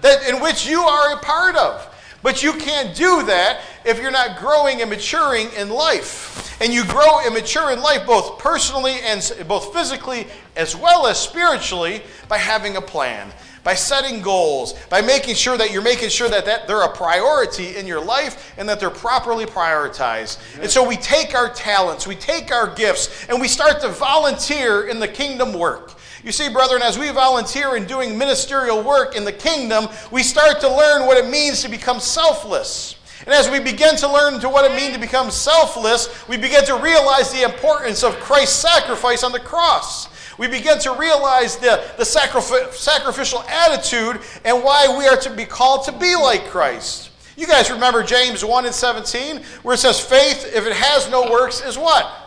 that 0.00 0.28
in 0.28 0.40
which 0.40 0.66
you 0.66 0.80
are 0.80 1.14
a 1.14 1.20
part 1.20 1.56
of. 1.56 1.90
But 2.22 2.42
you 2.42 2.54
can't 2.54 2.96
do 2.96 3.24
that 3.26 3.60
if 3.84 4.00
you're 4.00 4.10
not 4.10 4.38
growing 4.38 4.80
and 4.80 4.88
maturing 4.88 5.48
in 5.58 5.68
life. 5.68 6.58
And 6.62 6.72
you 6.72 6.84
grow 6.86 7.20
and 7.20 7.34
mature 7.34 7.70
in 7.70 7.82
life 7.82 8.06
both 8.06 8.38
personally 8.38 8.94
and 9.02 9.20
both 9.46 9.74
physically 9.74 10.26
as 10.56 10.74
well 10.74 11.06
as 11.06 11.20
spiritually 11.20 12.00
by 12.28 12.38
having 12.38 12.76
a 12.76 12.80
plan 12.80 13.30
by 13.64 13.74
setting 13.74 14.20
goals, 14.20 14.74
by 14.90 15.00
making 15.00 15.34
sure 15.34 15.56
that 15.56 15.72
you're 15.72 15.82
making 15.82 16.10
sure 16.10 16.28
that, 16.28 16.44
that 16.44 16.68
they're 16.68 16.82
a 16.82 16.94
priority 16.94 17.76
in 17.76 17.86
your 17.86 18.04
life 18.04 18.54
and 18.58 18.68
that 18.68 18.78
they're 18.78 18.90
properly 18.90 19.46
prioritized. 19.46 20.38
And 20.60 20.70
so 20.70 20.86
we 20.86 20.96
take 20.96 21.34
our 21.34 21.48
talents, 21.48 22.06
we 22.06 22.14
take 22.14 22.52
our 22.52 22.72
gifts, 22.74 23.26
and 23.28 23.40
we 23.40 23.48
start 23.48 23.80
to 23.80 23.88
volunteer 23.88 24.86
in 24.86 25.00
the 25.00 25.08
kingdom 25.08 25.54
work. 25.54 25.93
You 26.24 26.32
see, 26.32 26.48
brethren, 26.48 26.82
as 26.82 26.98
we 26.98 27.10
volunteer 27.10 27.76
in 27.76 27.84
doing 27.84 28.16
ministerial 28.16 28.82
work 28.82 29.14
in 29.14 29.24
the 29.24 29.32
kingdom, 29.32 29.88
we 30.10 30.22
start 30.22 30.60
to 30.60 30.68
learn 30.68 31.06
what 31.06 31.18
it 31.18 31.28
means 31.28 31.62
to 31.62 31.68
become 31.68 32.00
selfless. 32.00 32.96
And 33.26 33.34
as 33.34 33.50
we 33.50 33.60
begin 33.60 33.96
to 33.96 34.10
learn 34.10 34.40
to 34.40 34.48
what 34.48 34.70
it 34.70 34.74
means 34.74 34.94
to 34.94 35.00
become 35.00 35.30
selfless, 35.30 36.26
we 36.28 36.36
begin 36.36 36.64
to 36.64 36.76
realize 36.76 37.30
the 37.30 37.42
importance 37.42 38.02
of 38.02 38.18
Christ's 38.20 38.56
sacrifice 38.56 39.22
on 39.22 39.32
the 39.32 39.40
cross 39.40 40.08
we 40.38 40.48
begin 40.48 40.78
to 40.80 40.92
realize 40.94 41.56
the, 41.56 41.82
the 41.96 42.04
sacrificial 42.04 43.42
attitude 43.42 44.20
and 44.44 44.64
why 44.64 44.94
we 44.98 45.06
are 45.06 45.16
to 45.18 45.30
be 45.30 45.44
called 45.44 45.84
to 45.84 45.92
be 45.92 46.14
like 46.16 46.46
Christ. 46.46 47.10
You 47.36 47.46
guys 47.46 47.70
remember 47.70 48.02
James 48.02 48.44
1 48.44 48.66
and 48.66 48.74
17, 48.74 49.42
where 49.62 49.74
it 49.74 49.78
says, 49.78 50.00
Faith, 50.00 50.50
if 50.54 50.66
it 50.66 50.72
has 50.72 51.10
no 51.10 51.30
works, 51.30 51.64
is 51.64 51.76
what? 51.76 52.23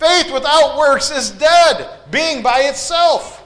Faith 0.00 0.32
without 0.32 0.78
works 0.78 1.10
is 1.10 1.30
dead, 1.30 1.90
being 2.10 2.42
by 2.42 2.60
itself. 2.60 3.36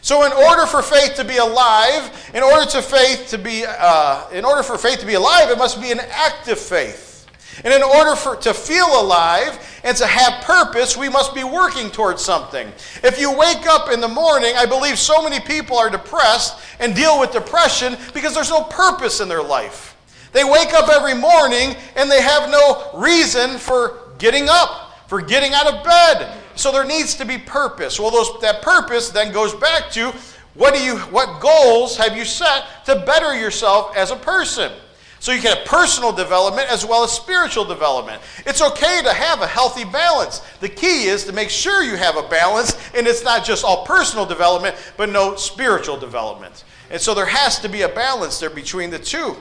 So, 0.00 0.24
in 0.24 0.32
order 0.32 0.64
for 0.64 0.80
faith 0.80 1.16
to 1.16 1.24
be 1.24 1.38
alive, 1.38 2.30
in 2.32 2.40
order 2.40 2.70
to 2.70 2.82
faith 2.82 3.26
to 3.30 3.38
be, 3.38 3.64
uh, 3.66 4.28
in 4.30 4.44
order 4.44 4.62
for 4.62 4.78
faith 4.78 5.00
to 5.00 5.06
be 5.06 5.14
alive, 5.14 5.50
it 5.50 5.58
must 5.58 5.82
be 5.82 5.90
an 5.90 5.98
active 5.98 6.60
faith. 6.60 7.26
And 7.64 7.74
in 7.74 7.82
order 7.82 8.14
for, 8.14 8.36
to 8.36 8.54
feel 8.54 9.00
alive 9.00 9.58
and 9.82 9.96
to 9.96 10.06
have 10.06 10.44
purpose, 10.44 10.96
we 10.96 11.08
must 11.08 11.34
be 11.34 11.42
working 11.42 11.90
towards 11.90 12.22
something. 12.22 12.68
If 13.02 13.18
you 13.18 13.36
wake 13.36 13.66
up 13.66 13.90
in 13.90 14.00
the 14.00 14.06
morning, 14.06 14.52
I 14.56 14.66
believe 14.66 15.00
so 15.00 15.20
many 15.20 15.40
people 15.40 15.76
are 15.76 15.90
depressed 15.90 16.60
and 16.78 16.94
deal 16.94 17.18
with 17.18 17.32
depression 17.32 17.96
because 18.12 18.34
there's 18.34 18.50
no 18.50 18.62
purpose 18.62 19.20
in 19.20 19.28
their 19.28 19.42
life. 19.42 19.96
They 20.32 20.44
wake 20.44 20.74
up 20.74 20.88
every 20.88 21.14
morning 21.14 21.74
and 21.96 22.08
they 22.08 22.22
have 22.22 22.50
no 22.50 22.90
reason 22.94 23.58
for 23.58 23.98
getting 24.18 24.48
up, 24.48 24.83
for 25.14 25.22
getting 25.22 25.52
out 25.54 25.72
of 25.72 25.84
bed. 25.84 26.36
So 26.56 26.72
there 26.72 26.84
needs 26.84 27.14
to 27.14 27.24
be 27.24 27.38
purpose. 27.38 28.00
Well, 28.00 28.10
those, 28.10 28.40
that 28.40 28.62
purpose 28.62 29.10
then 29.10 29.32
goes 29.32 29.54
back 29.54 29.92
to 29.92 30.12
what, 30.54 30.74
do 30.74 30.82
you, 30.82 30.96
what 30.98 31.40
goals 31.40 31.96
have 31.96 32.16
you 32.16 32.24
set 32.24 32.64
to 32.86 32.96
better 33.06 33.32
yourself 33.32 33.96
as 33.96 34.10
a 34.10 34.16
person? 34.16 34.72
So 35.20 35.30
you 35.30 35.40
can 35.40 35.56
have 35.56 35.66
personal 35.66 36.10
development 36.10 36.68
as 36.68 36.84
well 36.84 37.04
as 37.04 37.12
spiritual 37.12 37.64
development. 37.64 38.22
It's 38.44 38.60
okay 38.60 39.02
to 39.04 39.12
have 39.12 39.40
a 39.40 39.46
healthy 39.46 39.84
balance. 39.84 40.40
The 40.58 40.68
key 40.68 41.04
is 41.04 41.22
to 41.26 41.32
make 41.32 41.48
sure 41.48 41.84
you 41.84 41.94
have 41.94 42.16
a 42.16 42.28
balance 42.28 42.76
and 42.92 43.06
it's 43.06 43.22
not 43.22 43.44
just 43.44 43.64
all 43.64 43.86
personal 43.86 44.26
development, 44.26 44.74
but 44.96 45.10
no 45.10 45.36
spiritual 45.36 45.96
development. 45.96 46.64
And 46.90 47.00
so 47.00 47.14
there 47.14 47.24
has 47.26 47.60
to 47.60 47.68
be 47.68 47.82
a 47.82 47.88
balance 47.88 48.40
there 48.40 48.50
between 48.50 48.90
the 48.90 48.98
two. 48.98 49.36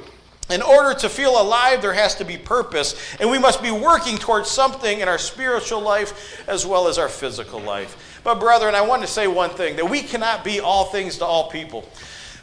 In 0.50 0.62
order 0.62 0.94
to 1.00 1.10
feel 1.10 1.42
alive, 1.42 1.82
there 1.82 1.94
has 1.94 2.16
to 2.16 2.26
be 2.26 2.38
purpose, 2.38 2.96
and 3.20 3.32
we 3.32 3.40
must 3.40 3.62
be 3.62 3.72
working 3.72 4.18
towards 4.18 4.50
something 4.50 5.00
in 5.00 5.08
our 5.08 5.18
spiritual 5.18 5.82
life 5.82 6.44
as 6.48 6.66
well 6.66 6.88
as 6.88 6.98
our 6.98 7.10
physical 7.10 7.60
life. 7.60 8.22
But, 8.24 8.40
brethren, 8.40 8.76
I 8.76 8.82
want 8.82 9.02
to 9.02 9.08
say 9.08 9.28
one 9.28 9.52
thing 9.52 9.78
that 9.78 9.90
we 9.90 10.02
cannot 10.02 10.44
be 10.44 10.60
all 10.60 10.86
things 10.86 11.18
to 11.20 11.26
all 11.26 11.50
people. 11.50 11.88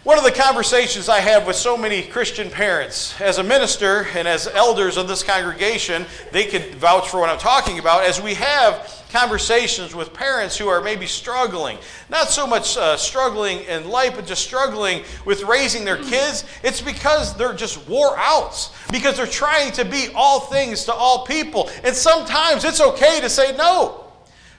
One 0.02 0.16
of 0.16 0.24
the 0.24 0.32
conversations 0.32 1.10
I 1.10 1.20
have 1.20 1.46
with 1.46 1.56
so 1.56 1.76
many 1.76 2.02
Christian 2.02 2.48
parents, 2.48 3.20
as 3.20 3.36
a 3.36 3.42
minister 3.42 4.06
and 4.14 4.26
as 4.26 4.46
elders 4.48 4.96
of 4.96 5.06
this 5.06 5.22
congregation, 5.22 6.06
they 6.32 6.46
could 6.46 6.74
vouch 6.76 7.10
for 7.10 7.20
what 7.20 7.28
I'm 7.28 7.38
talking 7.38 7.78
about, 7.78 8.04
as 8.04 8.20
we 8.20 8.32
have 8.34 8.99
conversations 9.10 9.94
with 9.94 10.12
parents 10.14 10.56
who 10.56 10.68
are 10.68 10.80
maybe 10.80 11.06
struggling. 11.06 11.78
Not 12.08 12.30
so 12.30 12.46
much 12.46 12.76
uh, 12.76 12.96
struggling 12.96 13.60
in 13.64 13.88
life, 13.88 14.14
but 14.16 14.26
just 14.26 14.42
struggling 14.44 15.02
with 15.24 15.42
raising 15.42 15.84
their 15.84 15.96
kids. 15.96 16.44
It's 16.62 16.80
because 16.80 17.36
they're 17.36 17.54
just 17.54 17.88
wore 17.88 18.16
out, 18.18 18.70
because 18.90 19.16
they're 19.16 19.26
trying 19.26 19.72
to 19.72 19.84
be 19.84 20.08
all 20.14 20.40
things 20.40 20.84
to 20.84 20.92
all 20.92 21.24
people. 21.26 21.70
And 21.84 21.94
sometimes 21.94 22.64
it's 22.64 22.80
okay 22.80 23.20
to 23.20 23.28
say 23.28 23.56
no. 23.56 24.04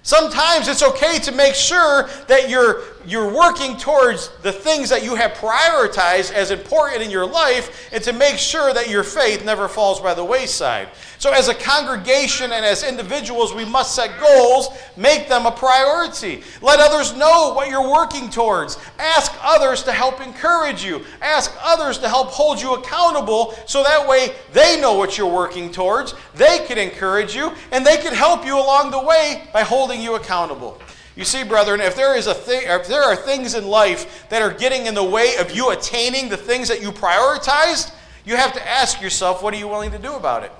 Sometimes 0.04 0.68
it's 0.68 0.82
okay 0.82 1.20
to 1.20 1.32
make 1.32 1.54
sure 1.54 2.10
that 2.28 2.50
you're, 2.50 2.82
you're 3.06 3.34
working 3.34 3.78
towards 3.78 4.30
the 4.44 4.52
things 4.52 4.90
that 4.90 5.04
you 5.04 5.16
have 5.16 5.32
prioritized 5.32 6.32
as 6.34 6.52
important 6.52 7.02
in 7.02 7.10
your 7.10 7.26
life 7.26 7.90
and 7.92 8.04
to 8.04 8.14
make 8.14 8.38
sure 8.38 8.74
that 8.74 8.90
your 8.90 9.04
faith 9.04 9.44
never 9.44 9.68
falls 9.68 10.00
by 10.00 10.14
the 10.14 10.24
wayside. 10.24 10.90
So, 11.18 11.32
as 11.32 11.50
a 11.50 11.54
congregation 11.54 12.52
and 12.52 12.66
as 12.66 12.84
individuals, 12.84 13.54
we 13.54 13.64
must 13.64 13.94
set 13.94 14.20
goals, 14.20 14.70
make 14.98 15.30
them 15.30 15.46
a 15.46 15.52
priority. 15.52 16.42
Let 16.62 16.80
others 16.80 17.14
know 17.16 17.54
what 17.54 17.70
you're 17.70 17.92
working 17.92 18.30
towards. 18.30 18.80
Ask 18.98 19.32
others 19.42 19.84
to 19.84 19.92
help 19.92 20.20
encourage 20.20 20.84
you. 20.84 21.06
Ask 21.22 21.56
others 21.62 22.00
to 22.00 22.10
help 22.10 22.30
hold 22.30 22.60
you 22.60 22.74
accountable 22.74 23.54
so 23.68 23.84
that 23.84 24.08
way 24.08 24.34
they 24.52 24.82
know 24.82 24.94
what 24.94 25.18
you're 25.18 25.32
working 25.32 25.72
towards. 25.72 26.16
They 26.34 26.66
can 26.66 26.78
encourage 26.78 27.36
you 27.36 27.54
and 27.72 27.86
they 27.86 27.98
can 27.98 28.14
help 28.14 28.44
you 28.46 28.58
along 28.58 28.90
the 28.90 29.04
way 29.04 29.48
by 29.54 29.62
holding 29.62 30.02
you 30.02 30.16
accountable. 30.16 30.82
You 31.16 31.26
see, 31.26 31.44
brethren, 31.44 31.82
if 31.82 31.96
there 31.96 32.16
is 32.16 32.28
a 32.28 32.34
thing, 32.34 32.62
if 32.66 32.88
there 32.88 33.04
are 33.04 33.16
things 33.16 33.54
in 33.54 33.68
life 33.68 34.30
that 34.30 34.42
are 34.42 34.54
getting 34.54 34.86
in 34.86 34.94
the 34.94 35.04
way 35.04 35.36
of 35.40 35.54
you 35.54 35.72
attaining 35.72 36.30
the 36.30 36.38
things 36.38 36.70
that 36.70 36.82
you 36.82 36.92
prioritized, 36.92 37.94
you 38.24 38.38
have 38.38 38.54
to 38.54 38.68
ask 38.68 39.02
yourself, 39.02 39.44
what 39.44 39.54
are 39.54 39.58
you 39.58 39.68
willing 39.68 39.92
to 39.92 40.00
do 40.00 40.16
about 40.16 40.44
it? 40.44 40.52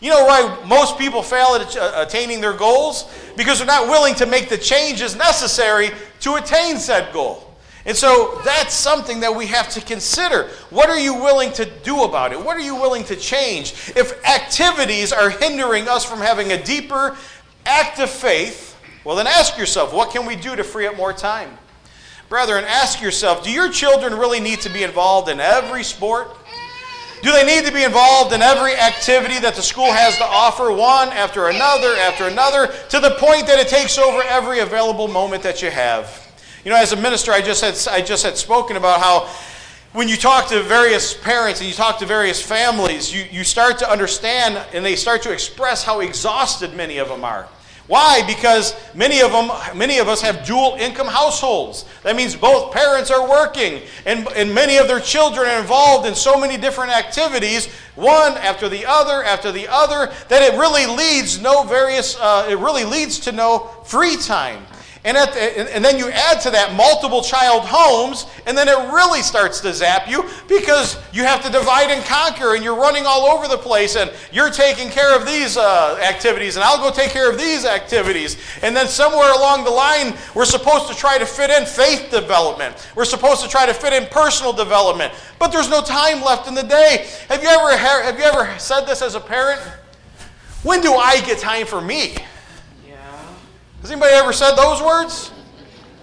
You 0.00 0.10
know 0.10 0.24
why 0.24 0.64
most 0.66 0.98
people 0.98 1.22
fail 1.22 1.54
at 1.54 1.76
attaining 1.96 2.40
their 2.40 2.52
goals? 2.52 3.12
Because 3.36 3.58
they're 3.58 3.66
not 3.66 3.88
willing 3.88 4.14
to 4.16 4.26
make 4.26 4.48
the 4.48 4.58
changes 4.58 5.16
necessary 5.16 5.90
to 6.20 6.34
attain 6.34 6.78
said 6.78 7.12
goal. 7.12 7.52
And 7.84 7.96
so 7.96 8.40
that's 8.44 8.74
something 8.74 9.20
that 9.20 9.34
we 9.34 9.46
have 9.46 9.68
to 9.70 9.80
consider. 9.80 10.48
What 10.70 10.88
are 10.88 10.98
you 10.98 11.14
willing 11.14 11.52
to 11.52 11.64
do 11.64 12.04
about 12.04 12.32
it? 12.32 12.44
What 12.44 12.56
are 12.56 12.60
you 12.60 12.76
willing 12.76 13.04
to 13.04 13.16
change? 13.16 13.72
If 13.96 14.24
activities 14.24 15.12
are 15.12 15.30
hindering 15.30 15.88
us 15.88 16.04
from 16.04 16.20
having 16.20 16.52
a 16.52 16.62
deeper, 16.62 17.16
active 17.66 18.10
faith, 18.10 18.71
well, 19.04 19.16
then 19.16 19.26
ask 19.26 19.58
yourself, 19.58 19.92
what 19.92 20.10
can 20.10 20.26
we 20.26 20.36
do 20.36 20.54
to 20.54 20.64
free 20.64 20.86
up 20.86 20.96
more 20.96 21.12
time? 21.12 21.58
Brethren, 22.28 22.64
ask 22.66 23.00
yourself, 23.00 23.44
do 23.44 23.50
your 23.50 23.70
children 23.70 24.14
really 24.14 24.40
need 24.40 24.60
to 24.60 24.70
be 24.70 24.82
involved 24.84 25.28
in 25.28 25.40
every 25.40 25.84
sport? 25.84 26.28
Do 27.22 27.30
they 27.30 27.44
need 27.44 27.66
to 27.66 27.72
be 27.72 27.84
involved 27.84 28.32
in 28.32 28.42
every 28.42 28.74
activity 28.74 29.38
that 29.40 29.54
the 29.54 29.62
school 29.62 29.92
has 29.92 30.16
to 30.16 30.24
offer, 30.24 30.72
one 30.72 31.08
after 31.10 31.48
another 31.48 31.94
after 31.96 32.26
another, 32.26 32.66
to 32.88 33.00
the 33.00 33.10
point 33.18 33.46
that 33.46 33.60
it 33.60 33.68
takes 33.68 33.96
over 33.96 34.22
every 34.22 34.58
available 34.58 35.06
moment 35.06 35.42
that 35.44 35.62
you 35.62 35.70
have? 35.70 36.32
You 36.64 36.70
know, 36.70 36.76
as 36.76 36.92
a 36.92 36.96
minister, 36.96 37.30
I 37.32 37.40
just 37.40 37.62
had, 37.62 37.94
I 37.94 38.02
just 38.02 38.24
had 38.24 38.36
spoken 38.36 38.76
about 38.76 39.00
how 39.00 39.28
when 39.92 40.08
you 40.08 40.16
talk 40.16 40.48
to 40.48 40.62
various 40.62 41.14
parents 41.14 41.60
and 41.60 41.68
you 41.68 41.74
talk 41.74 41.98
to 41.98 42.06
various 42.06 42.40
families, 42.40 43.14
you, 43.14 43.24
you 43.30 43.44
start 43.44 43.78
to 43.80 43.90
understand 43.90 44.56
and 44.72 44.84
they 44.84 44.96
start 44.96 45.22
to 45.22 45.32
express 45.32 45.84
how 45.84 46.00
exhausted 46.00 46.74
many 46.74 46.98
of 46.98 47.08
them 47.08 47.24
are. 47.24 47.46
Why? 47.92 48.26
Because 48.26 48.74
many 48.94 49.20
of 49.20 49.32
them, 49.32 49.50
many 49.76 49.98
of 49.98 50.08
us 50.08 50.22
have 50.22 50.46
dual 50.46 50.78
income 50.80 51.08
households. 51.08 51.84
That 52.04 52.16
means 52.16 52.34
both 52.34 52.72
parents 52.72 53.10
are 53.10 53.28
working, 53.28 53.82
and, 54.06 54.26
and 54.28 54.54
many 54.54 54.78
of 54.78 54.88
their 54.88 54.98
children 54.98 55.46
are 55.46 55.60
involved 55.60 56.08
in 56.08 56.14
so 56.14 56.40
many 56.40 56.56
different 56.56 56.90
activities, 56.90 57.68
one 57.94 58.32
after 58.38 58.70
the 58.70 58.86
other 58.86 59.22
after 59.22 59.52
the 59.52 59.68
other, 59.68 60.10
that 60.30 60.40
it 60.40 60.58
really 60.58 60.86
leads 60.86 61.38
no 61.38 61.64
various. 61.64 62.16
Uh, 62.18 62.46
it 62.48 62.56
really 62.56 62.84
leads 62.84 63.18
to 63.18 63.30
no 63.30 63.58
free 63.84 64.16
time. 64.16 64.64
And, 65.04 65.16
the, 65.16 65.74
and 65.74 65.84
then 65.84 65.98
you 65.98 66.10
add 66.10 66.40
to 66.42 66.50
that 66.50 66.76
multiple 66.76 67.22
child 67.22 67.64
homes, 67.66 68.26
and 68.46 68.56
then 68.56 68.68
it 68.68 68.92
really 68.92 69.20
starts 69.20 69.58
to 69.62 69.74
zap 69.74 70.08
you 70.08 70.24
because 70.46 70.96
you 71.12 71.24
have 71.24 71.42
to 71.44 71.50
divide 71.50 71.90
and 71.90 72.04
conquer, 72.04 72.54
and 72.54 72.62
you're 72.62 72.76
running 72.76 73.04
all 73.04 73.26
over 73.26 73.48
the 73.48 73.58
place, 73.58 73.96
and 73.96 74.12
you're 74.30 74.50
taking 74.50 74.88
care 74.90 75.16
of 75.16 75.26
these 75.26 75.56
uh, 75.56 75.98
activities, 76.00 76.54
and 76.54 76.62
I'll 76.62 76.78
go 76.78 76.94
take 76.94 77.10
care 77.10 77.28
of 77.28 77.36
these 77.36 77.64
activities. 77.64 78.36
And 78.62 78.76
then 78.76 78.86
somewhere 78.86 79.32
along 79.32 79.64
the 79.64 79.70
line, 79.70 80.14
we're 80.36 80.44
supposed 80.44 80.86
to 80.86 80.94
try 80.94 81.18
to 81.18 81.26
fit 81.26 81.50
in 81.50 81.66
faith 81.66 82.08
development. 82.12 82.88
We're 82.94 83.04
supposed 83.04 83.42
to 83.42 83.48
try 83.48 83.66
to 83.66 83.74
fit 83.74 83.92
in 83.92 84.06
personal 84.06 84.52
development, 84.52 85.12
but 85.40 85.48
there's 85.48 85.68
no 85.68 85.82
time 85.82 86.22
left 86.22 86.46
in 86.46 86.54
the 86.54 86.62
day. 86.62 87.08
Have 87.28 87.42
you 87.42 87.48
ever, 87.48 87.76
have 87.76 88.18
you 88.18 88.24
ever 88.24 88.56
said 88.60 88.82
this 88.82 89.02
as 89.02 89.16
a 89.16 89.20
parent? 89.20 89.60
When 90.62 90.80
do 90.80 90.94
I 90.94 91.20
get 91.22 91.38
time 91.38 91.66
for 91.66 91.80
me? 91.80 92.14
Has 93.82 93.90
anybody 93.90 94.12
ever 94.14 94.32
said 94.32 94.54
those 94.54 94.80
words? 94.80 95.30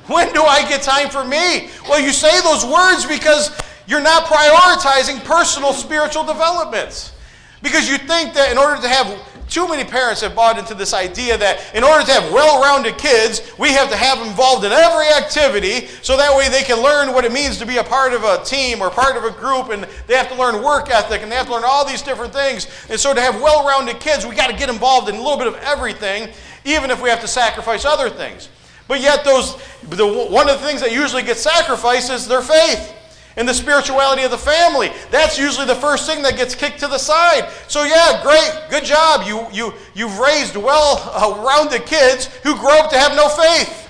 When 0.07 0.33
do 0.33 0.43
I 0.43 0.67
get 0.67 0.81
time 0.81 1.09
for 1.09 1.23
me? 1.23 1.69
Well, 1.87 2.01
you 2.01 2.11
say 2.11 2.41
those 2.41 2.65
words 2.65 3.05
because 3.05 3.57
you're 3.87 4.01
not 4.01 4.25
prioritizing 4.25 5.23
personal 5.23 5.71
spiritual 5.71 6.25
developments. 6.25 7.13
Because 7.61 7.89
you 7.89 7.97
think 7.97 8.33
that 8.33 8.51
in 8.51 8.57
order 8.57 8.81
to 8.81 8.87
have, 8.89 9.17
too 9.47 9.65
many 9.67 9.85
parents 9.85 10.19
have 10.21 10.35
bought 10.35 10.59
into 10.59 10.73
this 10.73 10.93
idea 10.93 11.37
that 11.37 11.73
in 11.73 11.83
order 11.83 12.05
to 12.05 12.11
have 12.11 12.33
well 12.33 12.61
rounded 12.61 12.97
kids, 12.97 13.49
we 13.57 13.69
have 13.69 13.89
to 13.89 13.95
have 13.95 14.19
them 14.19 14.27
involved 14.27 14.65
in 14.65 14.73
every 14.73 15.07
activity 15.07 15.87
so 16.01 16.17
that 16.17 16.35
way 16.35 16.49
they 16.49 16.63
can 16.63 16.83
learn 16.83 17.13
what 17.13 17.23
it 17.23 17.31
means 17.31 17.57
to 17.59 17.65
be 17.65 17.77
a 17.77 17.83
part 17.83 18.11
of 18.11 18.25
a 18.25 18.43
team 18.43 18.81
or 18.81 18.89
part 18.89 19.15
of 19.15 19.23
a 19.23 19.31
group 19.31 19.69
and 19.69 19.87
they 20.07 20.15
have 20.15 20.27
to 20.29 20.35
learn 20.35 20.61
work 20.61 20.89
ethic 20.89 21.21
and 21.21 21.31
they 21.31 21.35
have 21.35 21.47
to 21.47 21.53
learn 21.53 21.63
all 21.65 21.85
these 21.85 22.01
different 22.01 22.33
things. 22.33 22.67
And 22.89 22.99
so 22.99 23.13
to 23.13 23.21
have 23.21 23.41
well 23.41 23.65
rounded 23.65 24.01
kids, 24.01 24.25
we 24.25 24.35
got 24.35 24.49
to 24.49 24.55
get 24.55 24.69
involved 24.69 25.07
in 25.07 25.15
a 25.15 25.21
little 25.21 25.37
bit 25.37 25.47
of 25.47 25.55
everything 25.55 26.29
even 26.65 26.91
if 26.91 27.01
we 27.01 27.09
have 27.09 27.21
to 27.21 27.27
sacrifice 27.27 27.85
other 27.85 28.09
things. 28.09 28.49
But 28.87 29.01
yet, 29.01 29.23
those 29.23 29.55
the, 29.83 30.05
one 30.05 30.49
of 30.49 30.59
the 30.59 30.65
things 30.65 30.81
that 30.81 30.91
usually 30.91 31.23
gets 31.23 31.41
sacrificed 31.41 32.09
is 32.11 32.27
their 32.27 32.41
faith 32.41 32.95
and 33.37 33.47
the 33.47 33.53
spirituality 33.53 34.23
of 34.23 34.31
the 34.31 34.37
family. 34.37 34.91
That's 35.11 35.37
usually 35.37 35.67
the 35.67 35.75
first 35.75 36.09
thing 36.09 36.23
that 36.23 36.35
gets 36.35 36.55
kicked 36.55 36.79
to 36.79 36.87
the 36.87 36.97
side. 36.97 37.49
So 37.67 37.83
yeah, 37.83 38.21
great, 38.23 38.51
good 38.69 38.83
job. 38.83 39.27
You 39.27 39.47
you 39.51 39.73
you've 39.93 40.17
raised 40.17 40.55
well-rounded 40.55 41.81
uh, 41.81 41.85
kids 41.85 42.25
who 42.43 42.55
grow 42.57 42.79
up 42.79 42.89
to 42.89 42.97
have 42.97 43.15
no 43.15 43.29
faith. 43.29 43.87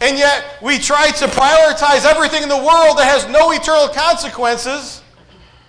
And 0.00 0.16
yet 0.16 0.44
we 0.62 0.78
try 0.78 1.10
to 1.10 1.26
prioritize 1.26 2.04
everything 2.04 2.42
in 2.42 2.48
the 2.48 2.56
world 2.56 2.98
that 2.98 3.06
has 3.06 3.28
no 3.28 3.52
eternal 3.52 3.88
consequences. 3.88 5.02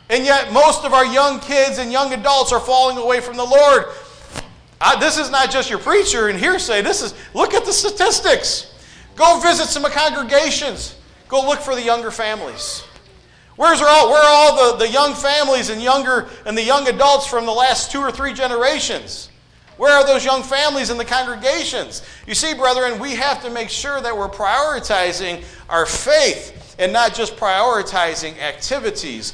And 0.10 0.24
yet 0.24 0.54
most 0.54 0.86
of 0.86 0.94
our 0.94 1.06
young 1.06 1.40
kids 1.40 1.80
and 1.80 1.92
young 1.92 2.14
adults 2.14 2.52
are 2.52 2.60
falling 2.60 2.98
away 2.98 3.22
from 3.22 3.38
the 3.38 3.46
Lord 3.46 3.86
I, 4.86 4.96
this 5.00 5.18
is 5.18 5.32
not 5.32 5.50
just 5.50 5.68
your 5.68 5.80
preacher 5.80 6.28
and 6.28 6.38
hearsay. 6.38 6.84
This 6.84 7.02
is, 7.02 7.16
look 7.34 7.56
at 7.56 7.66
the 7.66 7.74
statistics. 7.74 8.72
Go 9.16 9.40
visit 9.40 9.66
some 9.66 9.84
congregations. 9.84 10.96
Go 11.28 11.44
look 11.44 11.60
for 11.60 11.74
the 11.74 11.82
younger 11.82 12.12
families. 12.12 12.84
Where's 13.56 13.82
all, 13.82 14.12
where 14.12 14.22
are 14.22 14.28
all 14.28 14.74
the, 14.78 14.86
the 14.86 14.92
young 14.92 15.16
families 15.16 15.70
and 15.70 15.82
younger 15.82 16.30
and 16.46 16.56
the 16.56 16.62
young 16.62 16.88
adults 16.88 17.26
from 17.26 17.48
the 17.48 17.52
last 17.52 17.92
two 17.92 18.00
or 18.00 18.12
three 18.12 18.34
generations? 18.34 19.30
Where 19.78 19.92
are 19.92 20.06
those 20.06 20.24
young 20.24 20.44
families 20.44 20.92
in 20.92 20.98
the 20.98 21.06
congregations? 21.06 22.04
You 22.28 22.36
see, 22.36 22.54
brethren, 22.54 23.00
we 23.00 23.16
have 23.16 23.42
to 23.44 23.50
make 23.50 23.70
sure 23.70 24.00
that 24.02 24.16
we're 24.16 24.30
prioritizing 24.30 25.44
our 25.68 25.88
faith 25.88 26.76
and 26.78 26.94
not 26.94 27.16
just 27.16 27.38
prioritizing 27.38 28.38
activities. 28.40 29.34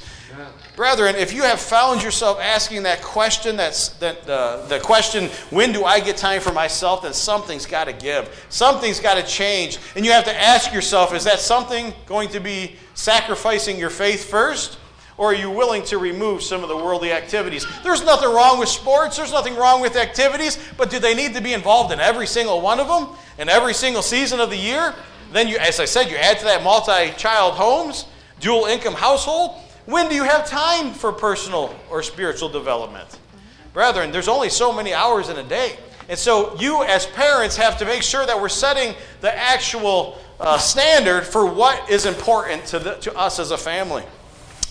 Brethren, 0.81 1.15
if 1.15 1.31
you 1.31 1.43
have 1.43 1.61
found 1.61 2.01
yourself 2.01 2.39
asking 2.39 2.81
that 2.83 3.03
question, 3.03 3.55
that's 3.55 3.89
that 3.99 4.27
uh, 4.27 4.65
the 4.65 4.79
question, 4.79 5.29
when 5.51 5.73
do 5.73 5.83
I 5.83 5.99
get 5.99 6.17
time 6.17 6.41
for 6.41 6.51
myself, 6.51 7.03
then 7.03 7.13
something's 7.13 7.67
got 7.67 7.83
to 7.83 7.93
give. 7.93 8.47
Something's 8.49 8.99
got 8.99 9.13
to 9.13 9.21
change. 9.21 9.77
And 9.95 10.03
you 10.03 10.11
have 10.11 10.23
to 10.23 10.35
ask 10.35 10.73
yourself, 10.73 11.13
is 11.13 11.23
that 11.25 11.37
something 11.37 11.93
going 12.07 12.29
to 12.29 12.39
be 12.39 12.77
sacrificing 12.95 13.77
your 13.77 13.91
faith 13.91 14.27
first? 14.27 14.79
Or 15.19 15.27
are 15.27 15.35
you 15.35 15.51
willing 15.51 15.83
to 15.83 15.99
remove 15.99 16.41
some 16.41 16.63
of 16.63 16.67
the 16.67 16.75
worldly 16.75 17.11
activities? 17.11 17.63
There's 17.83 18.03
nothing 18.03 18.33
wrong 18.33 18.57
with 18.57 18.67
sports, 18.67 19.17
there's 19.17 19.31
nothing 19.31 19.55
wrong 19.55 19.81
with 19.81 19.95
activities, 19.95 20.57
but 20.77 20.89
do 20.89 20.97
they 20.97 21.13
need 21.13 21.35
to 21.35 21.41
be 21.41 21.53
involved 21.53 21.93
in 21.93 21.99
every 21.99 22.25
single 22.25 22.59
one 22.59 22.79
of 22.79 22.87
them 22.87 23.15
in 23.37 23.49
every 23.49 23.75
single 23.75 24.01
season 24.01 24.39
of 24.39 24.49
the 24.49 24.57
year? 24.57 24.95
Then 25.31 25.47
you, 25.47 25.59
as 25.59 25.79
I 25.79 25.85
said, 25.85 26.09
you 26.09 26.17
add 26.17 26.39
to 26.39 26.45
that 26.45 26.63
multi-child 26.63 27.53
homes, 27.53 28.07
dual 28.39 28.65
income 28.65 28.95
household. 28.95 29.61
When 29.85 30.09
do 30.09 30.15
you 30.15 30.23
have 30.23 30.47
time 30.47 30.93
for 30.93 31.11
personal 31.11 31.75
or 31.89 32.03
spiritual 32.03 32.49
development? 32.49 33.19
Brethren, 33.73 34.11
there's 34.11 34.27
only 34.27 34.49
so 34.49 34.71
many 34.71 34.93
hours 34.93 35.29
in 35.29 35.37
a 35.37 35.43
day. 35.43 35.77
And 36.09 36.19
so 36.19 36.55
you, 36.59 36.83
as 36.83 37.05
parents, 37.05 37.55
have 37.57 37.77
to 37.79 37.85
make 37.85 38.03
sure 38.03 38.25
that 38.25 38.39
we're 38.39 38.49
setting 38.49 38.95
the 39.21 39.35
actual 39.35 40.17
uh, 40.39 40.57
standard 40.57 41.25
for 41.25 41.45
what 41.45 41.89
is 41.89 42.05
important 42.05 42.65
to, 42.65 42.79
the, 42.79 42.95
to 42.95 43.15
us 43.17 43.39
as 43.39 43.51
a 43.51 43.57
family. 43.57 44.03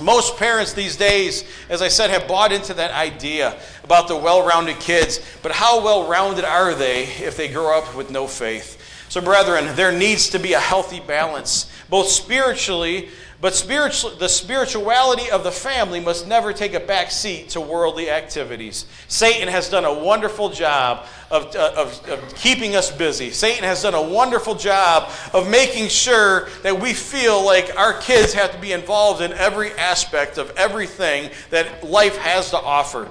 Most 0.00 0.36
parents 0.36 0.72
these 0.72 0.96
days, 0.96 1.44
as 1.68 1.82
I 1.82 1.88
said, 1.88 2.10
have 2.10 2.26
bought 2.26 2.52
into 2.52 2.74
that 2.74 2.90
idea 2.90 3.58
about 3.84 4.08
the 4.08 4.16
well 4.16 4.46
rounded 4.46 4.78
kids, 4.80 5.20
but 5.42 5.52
how 5.52 5.82
well 5.84 6.08
rounded 6.08 6.44
are 6.44 6.74
they 6.74 7.04
if 7.04 7.36
they 7.36 7.48
grow 7.48 7.78
up 7.78 7.94
with 7.94 8.10
no 8.10 8.26
faith? 8.26 8.78
So, 9.08 9.20
brethren, 9.20 9.74
there 9.76 9.92
needs 9.92 10.30
to 10.30 10.38
be 10.38 10.52
a 10.52 10.60
healthy 10.60 11.00
balance, 11.00 11.70
both 11.88 12.08
spiritually 12.08 13.08
but 13.40 13.54
spiritual, 13.54 14.10
the 14.10 14.28
spirituality 14.28 15.30
of 15.30 15.44
the 15.44 15.50
family 15.50 15.98
must 15.98 16.28
never 16.28 16.52
take 16.52 16.74
a 16.74 16.80
back 16.80 17.10
seat 17.10 17.50
to 17.50 17.60
worldly 17.60 18.10
activities. 18.10 18.84
Satan 19.08 19.48
has 19.48 19.70
done 19.70 19.86
a 19.86 19.92
wonderful 19.92 20.50
job 20.50 21.06
of, 21.30 21.54
uh, 21.56 21.72
of, 21.74 22.08
of 22.10 22.34
keeping 22.34 22.76
us 22.76 22.90
busy. 22.90 23.30
Satan 23.30 23.64
has 23.64 23.82
done 23.82 23.94
a 23.94 24.02
wonderful 24.02 24.54
job 24.54 25.10
of 25.32 25.48
making 25.48 25.88
sure 25.88 26.50
that 26.62 26.78
we 26.78 26.92
feel 26.92 27.42
like 27.42 27.74
our 27.78 27.94
kids 28.00 28.34
have 28.34 28.52
to 28.52 28.58
be 28.58 28.72
involved 28.72 29.22
in 29.22 29.32
every 29.32 29.72
aspect 29.72 30.36
of 30.36 30.50
everything 30.56 31.30
that 31.48 31.82
life 31.82 32.18
has 32.18 32.50
to 32.50 32.58
offer 32.58 33.08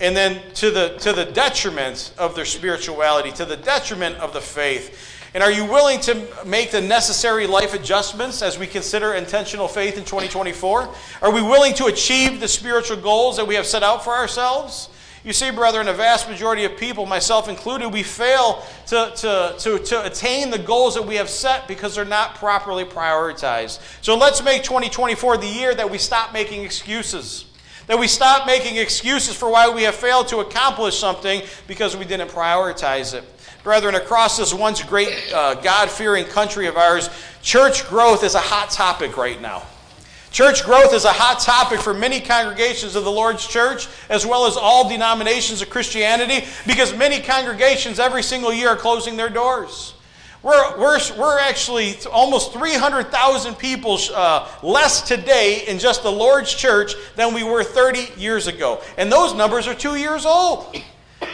and 0.00 0.16
then 0.16 0.40
to 0.54 0.70
the 0.70 0.96
to 0.98 1.12
the 1.12 1.26
detriment 1.26 2.12
of 2.18 2.34
their 2.34 2.44
spirituality 2.44 3.30
to 3.30 3.44
the 3.44 3.56
detriment 3.56 4.16
of 4.16 4.32
the 4.32 4.40
faith 4.40 5.09
and 5.32 5.42
are 5.44 5.50
you 5.50 5.64
willing 5.64 6.00
to 6.00 6.26
make 6.44 6.72
the 6.72 6.80
necessary 6.80 7.46
life 7.46 7.72
adjustments 7.72 8.42
as 8.42 8.58
we 8.58 8.66
consider 8.66 9.14
intentional 9.14 9.68
faith 9.68 9.96
in 9.96 10.04
2024? 10.04 10.88
Are 11.22 11.32
we 11.32 11.40
willing 11.40 11.74
to 11.74 11.86
achieve 11.86 12.40
the 12.40 12.48
spiritual 12.48 12.96
goals 12.96 13.36
that 13.36 13.46
we 13.46 13.54
have 13.54 13.66
set 13.66 13.84
out 13.84 14.02
for 14.02 14.12
ourselves? 14.12 14.88
You 15.22 15.34
see, 15.34 15.50
brethren, 15.50 15.86
a 15.86 15.92
vast 15.92 16.28
majority 16.30 16.64
of 16.64 16.78
people, 16.78 17.04
myself 17.04 17.48
included, 17.48 17.90
we 17.90 18.02
fail 18.02 18.64
to, 18.86 19.12
to, 19.16 19.54
to, 19.58 19.78
to 19.78 20.06
attain 20.06 20.50
the 20.50 20.58
goals 20.58 20.94
that 20.94 21.02
we 21.02 21.16
have 21.16 21.28
set 21.28 21.68
because 21.68 21.94
they're 21.94 22.06
not 22.06 22.36
properly 22.36 22.84
prioritized. 22.84 23.80
So 24.02 24.16
let's 24.16 24.42
make 24.42 24.62
2024 24.62 25.36
the 25.36 25.46
year 25.46 25.74
that 25.74 25.90
we 25.90 25.98
stop 25.98 26.32
making 26.32 26.64
excuses. 26.64 27.44
That 27.86 27.98
we 27.98 28.08
stop 28.08 28.46
making 28.46 28.76
excuses 28.76 29.36
for 29.36 29.50
why 29.50 29.68
we 29.68 29.82
have 29.82 29.94
failed 29.94 30.28
to 30.28 30.38
accomplish 30.38 30.96
something 30.96 31.42
because 31.66 31.96
we 31.96 32.06
didn't 32.06 32.30
prioritize 32.30 33.12
it. 33.14 33.24
Brethren, 33.62 33.94
across 33.94 34.38
this 34.38 34.54
once 34.54 34.82
great 34.82 35.32
uh, 35.34 35.54
God 35.54 35.90
fearing 35.90 36.24
country 36.24 36.66
of 36.66 36.76
ours, 36.76 37.10
church 37.42 37.86
growth 37.88 38.24
is 38.24 38.34
a 38.34 38.40
hot 38.40 38.70
topic 38.70 39.18
right 39.18 39.40
now. 39.40 39.62
Church 40.30 40.64
growth 40.64 40.94
is 40.94 41.04
a 41.04 41.12
hot 41.12 41.40
topic 41.40 41.80
for 41.80 41.92
many 41.92 42.20
congregations 42.20 42.94
of 42.94 43.04
the 43.04 43.10
Lord's 43.10 43.46
church, 43.46 43.88
as 44.08 44.24
well 44.24 44.46
as 44.46 44.56
all 44.56 44.88
denominations 44.88 45.60
of 45.60 45.68
Christianity, 45.68 46.46
because 46.66 46.96
many 46.96 47.20
congregations 47.20 47.98
every 47.98 48.22
single 48.22 48.52
year 48.52 48.70
are 48.70 48.76
closing 48.76 49.16
their 49.16 49.28
doors. 49.28 49.94
We're, 50.42 50.78
we're, 50.78 50.98
we're 51.18 51.38
actually 51.38 51.96
almost 52.10 52.54
300,000 52.54 53.56
people 53.56 53.98
uh, 54.14 54.48
less 54.62 55.02
today 55.02 55.64
in 55.66 55.78
just 55.78 56.02
the 56.02 56.12
Lord's 56.12 56.54
church 56.54 56.94
than 57.16 57.34
we 57.34 57.42
were 57.42 57.62
30 57.62 58.18
years 58.18 58.46
ago. 58.46 58.80
And 58.96 59.12
those 59.12 59.34
numbers 59.34 59.66
are 59.66 59.74
two 59.74 59.96
years 59.96 60.24
old. 60.24 60.74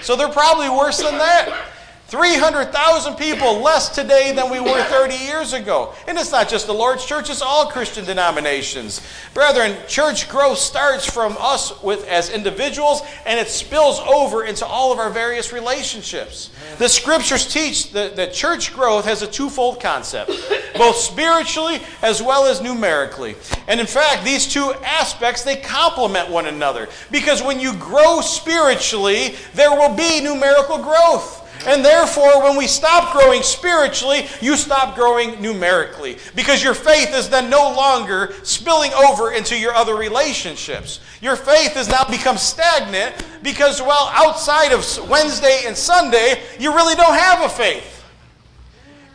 So 0.00 0.16
they're 0.16 0.28
probably 0.28 0.68
worse 0.70 0.98
than 0.98 1.18
that. 1.18 1.75
300,000 2.08 3.16
people 3.16 3.60
less 3.60 3.88
today 3.88 4.32
than 4.32 4.48
we 4.48 4.60
were 4.60 4.80
30 4.84 5.16
years 5.16 5.52
ago. 5.52 5.92
And 6.06 6.16
it's 6.16 6.30
not 6.30 6.48
just 6.48 6.68
the 6.68 6.72
Lord's 6.72 7.04
church, 7.04 7.30
it's 7.30 7.42
all 7.42 7.66
Christian 7.66 8.04
denominations. 8.04 9.04
Brethren, 9.34 9.76
church 9.88 10.28
growth 10.28 10.58
starts 10.58 11.04
from 11.04 11.36
us 11.40 11.82
with 11.82 12.06
as 12.06 12.30
individuals 12.30 13.02
and 13.26 13.40
it 13.40 13.48
spills 13.48 13.98
over 13.98 14.44
into 14.44 14.64
all 14.64 14.92
of 14.92 15.00
our 15.00 15.10
various 15.10 15.52
relationships. 15.52 16.50
The 16.78 16.88
scriptures 16.88 17.52
teach 17.52 17.90
that, 17.90 18.14
that 18.14 18.32
church 18.32 18.72
growth 18.72 19.04
has 19.04 19.22
a 19.22 19.26
twofold 19.26 19.80
concept, 19.80 20.30
both 20.76 20.94
spiritually 20.94 21.80
as 22.02 22.22
well 22.22 22.46
as 22.46 22.62
numerically. 22.62 23.34
And 23.66 23.80
in 23.80 23.86
fact, 23.86 24.24
these 24.24 24.46
two 24.46 24.72
aspects 24.84 25.42
they 25.42 25.56
complement 25.56 26.30
one 26.30 26.46
another 26.46 26.88
because 27.10 27.42
when 27.42 27.58
you 27.58 27.74
grow 27.74 28.20
spiritually, 28.20 29.34
there 29.54 29.72
will 29.72 29.94
be 29.96 30.20
numerical 30.20 30.78
growth. 30.78 31.42
And 31.64 31.84
therefore, 31.84 32.42
when 32.42 32.56
we 32.56 32.66
stop 32.66 33.12
growing 33.12 33.42
spiritually, 33.42 34.26
you 34.40 34.56
stop 34.56 34.94
growing 34.94 35.40
numerically. 35.40 36.18
Because 36.34 36.62
your 36.62 36.74
faith 36.74 37.14
is 37.14 37.28
then 37.28 37.48
no 37.48 37.72
longer 37.72 38.34
spilling 38.42 38.92
over 38.92 39.32
into 39.32 39.58
your 39.58 39.74
other 39.74 39.96
relationships. 39.96 41.00
Your 41.20 41.36
faith 41.36 41.74
has 41.74 41.88
now 41.88 42.04
become 42.04 42.36
stagnant 42.36 43.14
because, 43.42 43.80
well, 43.80 44.10
outside 44.12 44.72
of 44.72 44.84
Wednesday 45.08 45.62
and 45.66 45.76
Sunday, 45.76 46.42
you 46.58 46.74
really 46.74 46.94
don't 46.94 47.18
have 47.18 47.44
a 47.44 47.48
faith 47.48 47.95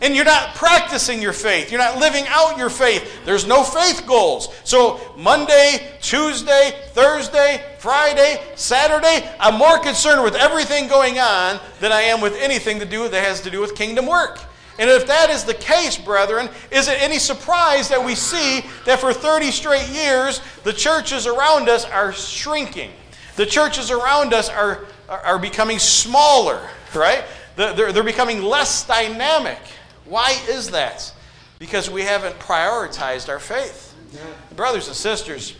and 0.01 0.15
you're 0.15 0.25
not 0.25 0.55
practicing 0.55 1.21
your 1.21 1.33
faith. 1.33 1.71
You're 1.71 1.79
not 1.79 1.99
living 1.99 2.25
out 2.27 2.57
your 2.57 2.69
faith. 2.69 3.23
There's 3.23 3.45
no 3.45 3.63
faith 3.63 4.05
goals. 4.07 4.49
So, 4.63 4.99
Monday, 5.15 5.95
Tuesday, 6.01 6.73
Thursday, 6.89 7.63
Friday, 7.77 8.41
Saturday, 8.55 9.29
I'm 9.39 9.55
more 9.55 9.77
concerned 9.79 10.23
with 10.23 10.35
everything 10.35 10.87
going 10.87 11.19
on 11.19 11.59
than 11.79 11.91
I 11.91 12.01
am 12.01 12.19
with 12.19 12.35
anything 12.37 12.79
to 12.79 12.85
do 12.85 13.07
that 13.07 13.23
has 13.23 13.41
to 13.41 13.51
do 13.51 13.61
with 13.61 13.75
kingdom 13.75 14.07
work. 14.07 14.39
And 14.79 14.89
if 14.89 15.05
that 15.05 15.29
is 15.29 15.43
the 15.43 15.53
case, 15.53 15.97
brethren, 15.97 16.49
is 16.71 16.87
it 16.87 16.99
any 17.01 17.19
surprise 17.19 17.89
that 17.89 18.03
we 18.03 18.15
see 18.15 18.65
that 18.85 18.99
for 18.99 19.13
30 19.13 19.51
straight 19.51 19.87
years, 19.89 20.41
the 20.63 20.73
churches 20.73 21.27
around 21.27 21.69
us 21.69 21.85
are 21.85 22.11
shrinking? 22.13 22.91
The 23.35 23.45
churches 23.45 23.91
around 23.91 24.33
us 24.33 24.49
are, 24.49 24.85
are, 25.07 25.37
becoming 25.37 25.77
smaller, 25.77 26.67
right? 26.95 27.23
They're, 27.55 27.91
they're 27.91 28.03
becoming 28.03 28.41
less 28.41 28.85
dynamic. 28.87 29.59
Why 30.05 30.37
is 30.49 30.71
that? 30.71 31.13
Because 31.59 31.89
we 31.89 32.01
haven't 32.01 32.37
prioritized 32.39 33.29
our 33.29 33.39
faith. 33.39 33.95
Brothers 34.55 34.87
and 34.87 34.95
sisters, 34.95 35.55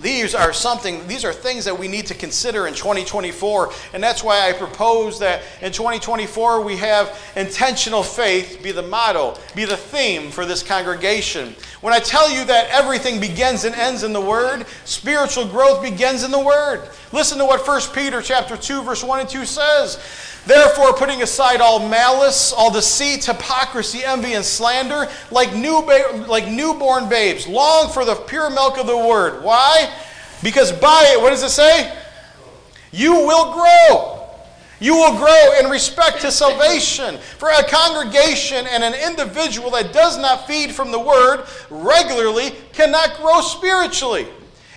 these 0.00 0.34
are 0.34 0.52
something, 0.52 1.06
these 1.08 1.24
are 1.24 1.32
things 1.32 1.64
that 1.64 1.76
we 1.76 1.88
need 1.88 2.06
to 2.06 2.14
consider 2.14 2.66
in 2.66 2.74
2024. 2.74 3.72
And 3.94 4.02
that's 4.02 4.22
why 4.22 4.48
I 4.48 4.52
propose 4.52 5.18
that 5.18 5.42
in 5.60 5.72
2024 5.72 6.60
we 6.60 6.76
have 6.76 7.18
intentional 7.36 8.02
faith 8.02 8.60
be 8.62 8.72
the 8.72 8.82
motto, 8.82 9.36
be 9.54 9.64
the 9.64 9.76
theme 9.76 10.30
for 10.30 10.46
this 10.46 10.62
congregation. 10.62 11.54
When 11.80 11.92
I 11.92 11.98
tell 11.98 12.30
you 12.30 12.44
that 12.44 12.70
everything 12.70 13.20
begins 13.20 13.64
and 13.64 13.74
ends 13.74 14.02
in 14.02 14.12
the 14.12 14.20
Word, 14.20 14.66
spiritual 14.84 15.46
growth 15.46 15.82
begins 15.82 16.22
in 16.22 16.30
the 16.30 16.38
Word. 16.38 16.88
Listen 17.12 17.38
to 17.38 17.44
what 17.44 17.66
1 17.66 17.80
Peter 17.92 18.22
chapter 18.22 18.56
2, 18.56 18.82
verse 18.82 19.02
1 19.02 19.20
and 19.20 19.28
2 19.28 19.44
says. 19.44 19.98
Therefore, 20.48 20.94
putting 20.94 21.20
aside 21.20 21.60
all 21.60 21.78
malice, 21.90 22.54
all 22.54 22.70
deceit, 22.70 23.26
hypocrisy, 23.26 24.02
envy, 24.02 24.32
and 24.32 24.42
slander, 24.42 25.06
like, 25.30 25.54
new 25.54 25.82
ba- 25.82 26.24
like 26.26 26.48
newborn 26.48 27.06
babes, 27.06 27.46
long 27.46 27.92
for 27.92 28.06
the 28.06 28.14
pure 28.14 28.48
milk 28.48 28.78
of 28.78 28.86
the 28.86 28.96
word. 28.96 29.44
Why? 29.44 29.92
Because 30.42 30.72
by 30.72 31.10
it, 31.12 31.20
what 31.20 31.30
does 31.30 31.42
it 31.42 31.50
say? 31.50 31.94
You 32.92 33.12
will 33.12 33.52
grow. 33.52 34.26
You 34.80 34.94
will 34.94 35.18
grow 35.18 35.58
in 35.60 35.68
respect 35.70 36.22
to 36.22 36.32
salvation. 36.32 37.18
For 37.36 37.50
a 37.50 37.68
congregation 37.68 38.66
and 38.68 38.82
an 38.82 38.94
individual 38.94 39.70
that 39.72 39.92
does 39.92 40.16
not 40.16 40.46
feed 40.46 40.72
from 40.72 40.92
the 40.92 40.98
word 40.98 41.44
regularly 41.68 42.52
cannot 42.72 43.18
grow 43.18 43.42
spiritually. 43.42 44.26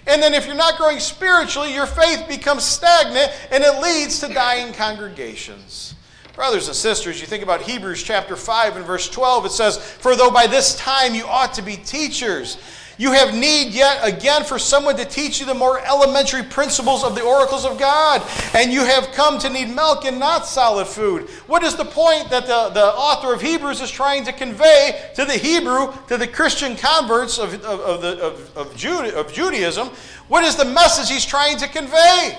And 0.08 0.22
then 0.22 0.34
if 0.34 0.46
you're 0.46 0.56
not 0.56 0.78
growing 0.78 1.00
spiritually, 1.00 1.74
your 1.74 1.86
faith 1.86 2.28
becomes 2.28 2.64
stagnant 2.64 3.32
and 3.52 3.64
it 3.64 3.82
leads 3.82 4.20
to 4.22 4.28
dying 4.28 4.74
congregations. 4.74 5.96
Brothers 6.36 6.68
and 6.68 6.76
sisters, 6.76 7.20
you 7.22 7.28
think 7.28 7.44
about 7.44 7.62
Hebrews 7.62 8.02
chapter 8.02 8.36
5 8.36 8.78
and 8.78 8.86
verse 8.86 9.10
12, 9.10 9.46
it 9.46 9.52
says, 9.52 9.78
For 9.78 10.16
though 10.16 10.32
by 10.32 10.48
this 10.48 10.76
time 10.78 11.14
you 11.14 11.26
ought 11.26 11.54
to 11.54 11.62
be 11.62 11.76
teachers, 11.76 12.58
you 12.98 13.12
have 13.14 13.34
need 13.34 13.74
yet 13.74 14.00
again 14.04 14.44
for 14.44 14.60
someone 14.60 14.96
to 14.98 15.06
teach 15.06 15.40
you 15.40 15.46
the 15.46 15.54
more 15.54 15.80
elementary 15.86 16.44
principles 16.44 17.04
of 17.04 17.16
the 17.16 17.24
oracles 17.24 17.66
of 17.66 17.80
God. 17.80 18.22
And 18.54 18.72
you 18.72 18.84
have 18.86 19.12
come 19.12 19.40
to 19.40 19.50
need 19.50 19.70
milk 19.70 20.06
and 20.06 20.20
not 20.20 20.46
solid 20.46 20.88
food. 20.88 21.30
What 21.48 21.64
is 21.64 21.76
the 21.76 21.86
point 21.86 22.30
that 22.30 22.46
the, 22.48 22.70
the 22.70 22.86
author 22.86 23.34
of 23.34 23.42
Hebrews 23.42 23.82
is 23.82 23.92
trying 23.92 24.26
to 24.26 24.34
convey 24.34 25.10
to 25.16 25.26
the 25.26 25.38
Hebrew, 25.38 25.94
to 26.08 26.18
the 26.18 26.28
Christian 26.28 26.76
converts 26.76 27.38
of, 27.38 27.54
of, 27.64 27.80
of, 27.80 28.02
the, 28.02 28.22
of, 28.22 28.58
of, 28.58 28.76
Jude, 28.76 29.14
of 29.14 29.32
Judaism? 29.34 29.90
What 30.28 30.44
is 30.44 30.56
the 30.56 30.66
message 30.66 31.10
he's 31.10 31.26
trying 31.26 31.58
to 31.58 31.68
convey? 31.68 32.38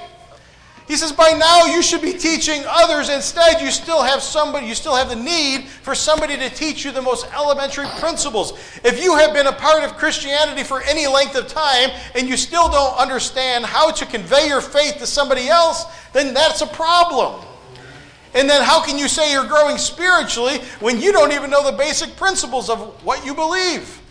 He 0.92 0.98
says, 0.98 1.10
by 1.10 1.30
now 1.30 1.64
you 1.64 1.80
should 1.80 2.02
be 2.02 2.12
teaching 2.12 2.64
others. 2.68 3.08
Instead, 3.08 3.62
you 3.62 3.70
still 3.70 4.02
have 4.02 4.20
somebody, 4.20 4.66
you 4.66 4.74
still 4.74 4.94
have 4.94 5.08
the 5.08 5.16
need 5.16 5.64
for 5.64 5.94
somebody 5.94 6.36
to 6.36 6.50
teach 6.50 6.84
you 6.84 6.92
the 6.92 7.00
most 7.00 7.26
elementary 7.32 7.86
principles. 7.98 8.52
If 8.84 9.02
you 9.02 9.16
have 9.16 9.32
been 9.32 9.46
a 9.46 9.54
part 9.54 9.84
of 9.84 9.96
Christianity 9.96 10.62
for 10.62 10.82
any 10.82 11.06
length 11.06 11.34
of 11.34 11.48
time 11.48 11.88
and 12.14 12.28
you 12.28 12.36
still 12.36 12.68
don't 12.68 12.94
understand 12.98 13.64
how 13.64 13.90
to 13.90 14.04
convey 14.04 14.48
your 14.48 14.60
faith 14.60 14.98
to 14.98 15.06
somebody 15.06 15.48
else, 15.48 15.86
then 16.12 16.34
that's 16.34 16.60
a 16.60 16.66
problem. 16.66 17.42
And 18.34 18.46
then 18.46 18.62
how 18.62 18.84
can 18.84 18.98
you 18.98 19.08
say 19.08 19.32
you're 19.32 19.48
growing 19.48 19.78
spiritually 19.78 20.58
when 20.80 21.00
you 21.00 21.10
don't 21.10 21.32
even 21.32 21.48
know 21.48 21.64
the 21.70 21.74
basic 21.74 22.16
principles 22.16 22.68
of 22.68 23.02
what 23.02 23.24
you 23.24 23.34
believe? 23.34 24.01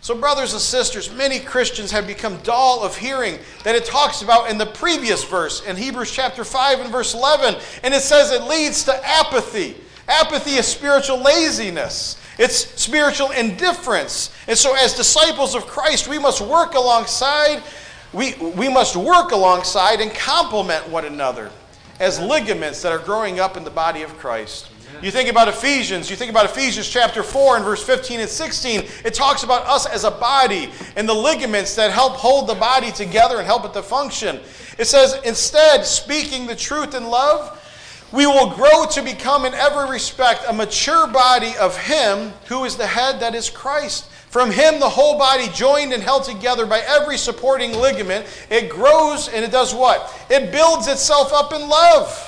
So, 0.00 0.14
brothers 0.14 0.52
and 0.52 0.62
sisters, 0.62 1.12
many 1.12 1.40
Christians 1.40 1.90
have 1.90 2.06
become 2.06 2.38
dull 2.38 2.82
of 2.82 2.96
hearing 2.96 3.38
that 3.64 3.74
it 3.74 3.84
talks 3.84 4.22
about 4.22 4.48
in 4.48 4.56
the 4.56 4.66
previous 4.66 5.24
verse, 5.24 5.64
in 5.66 5.76
Hebrews 5.76 6.12
chapter 6.12 6.44
5 6.44 6.80
and 6.80 6.90
verse 6.90 7.14
11. 7.14 7.56
And 7.82 7.92
it 7.92 8.02
says 8.02 8.30
it 8.30 8.44
leads 8.44 8.84
to 8.84 9.06
apathy. 9.06 9.76
Apathy 10.06 10.52
is 10.52 10.66
spiritual 10.66 11.18
laziness, 11.18 12.16
it's 12.38 12.56
spiritual 12.80 13.32
indifference. 13.32 14.32
And 14.46 14.56
so, 14.56 14.74
as 14.76 14.94
disciples 14.94 15.54
of 15.54 15.66
Christ, 15.66 16.08
we 16.08 16.18
must 16.18 16.40
work 16.40 16.74
alongside, 16.74 17.62
we, 18.12 18.34
we 18.34 18.68
must 18.68 18.96
work 18.96 19.32
alongside 19.32 20.00
and 20.00 20.12
complement 20.14 20.88
one 20.88 21.04
another 21.04 21.50
as 22.00 22.20
ligaments 22.20 22.82
that 22.82 22.92
are 22.92 23.00
growing 23.00 23.40
up 23.40 23.56
in 23.56 23.64
the 23.64 23.70
body 23.70 24.02
of 24.02 24.16
Christ. 24.18 24.68
You 25.00 25.12
think 25.12 25.28
about 25.28 25.46
Ephesians, 25.46 26.10
you 26.10 26.16
think 26.16 26.30
about 26.30 26.46
Ephesians 26.46 26.88
chapter 26.88 27.22
4 27.22 27.56
and 27.56 27.64
verse 27.64 27.82
15 27.84 28.18
and 28.18 28.28
16. 28.28 28.80
It 29.04 29.14
talks 29.14 29.44
about 29.44 29.64
us 29.66 29.86
as 29.86 30.02
a 30.02 30.10
body 30.10 30.70
and 30.96 31.08
the 31.08 31.14
ligaments 31.14 31.76
that 31.76 31.92
help 31.92 32.14
hold 32.14 32.48
the 32.48 32.56
body 32.56 32.90
together 32.90 33.38
and 33.38 33.46
help 33.46 33.64
it 33.64 33.72
to 33.74 33.82
function. 33.82 34.40
It 34.76 34.86
says, 34.86 35.20
instead, 35.24 35.84
speaking 35.84 36.48
the 36.48 36.56
truth 36.56 36.96
in 36.96 37.04
love, 37.04 37.64
we 38.10 38.26
will 38.26 38.50
grow 38.50 38.86
to 38.86 39.02
become 39.02 39.44
in 39.44 39.54
every 39.54 39.88
respect 39.88 40.42
a 40.48 40.52
mature 40.52 41.06
body 41.06 41.52
of 41.60 41.76
Him 41.76 42.32
who 42.46 42.64
is 42.64 42.76
the 42.76 42.86
head 42.86 43.20
that 43.20 43.36
is 43.36 43.50
Christ. 43.50 44.10
From 44.30 44.50
Him, 44.50 44.80
the 44.80 44.88
whole 44.88 45.16
body, 45.16 45.46
joined 45.54 45.92
and 45.92 46.02
held 46.02 46.24
together 46.24 46.66
by 46.66 46.80
every 46.80 47.18
supporting 47.18 47.72
ligament, 47.72 48.26
it 48.50 48.68
grows 48.68 49.28
and 49.28 49.44
it 49.44 49.52
does 49.52 49.72
what? 49.72 50.12
It 50.28 50.50
builds 50.50 50.88
itself 50.88 51.32
up 51.32 51.52
in 51.52 51.68
love 51.68 52.24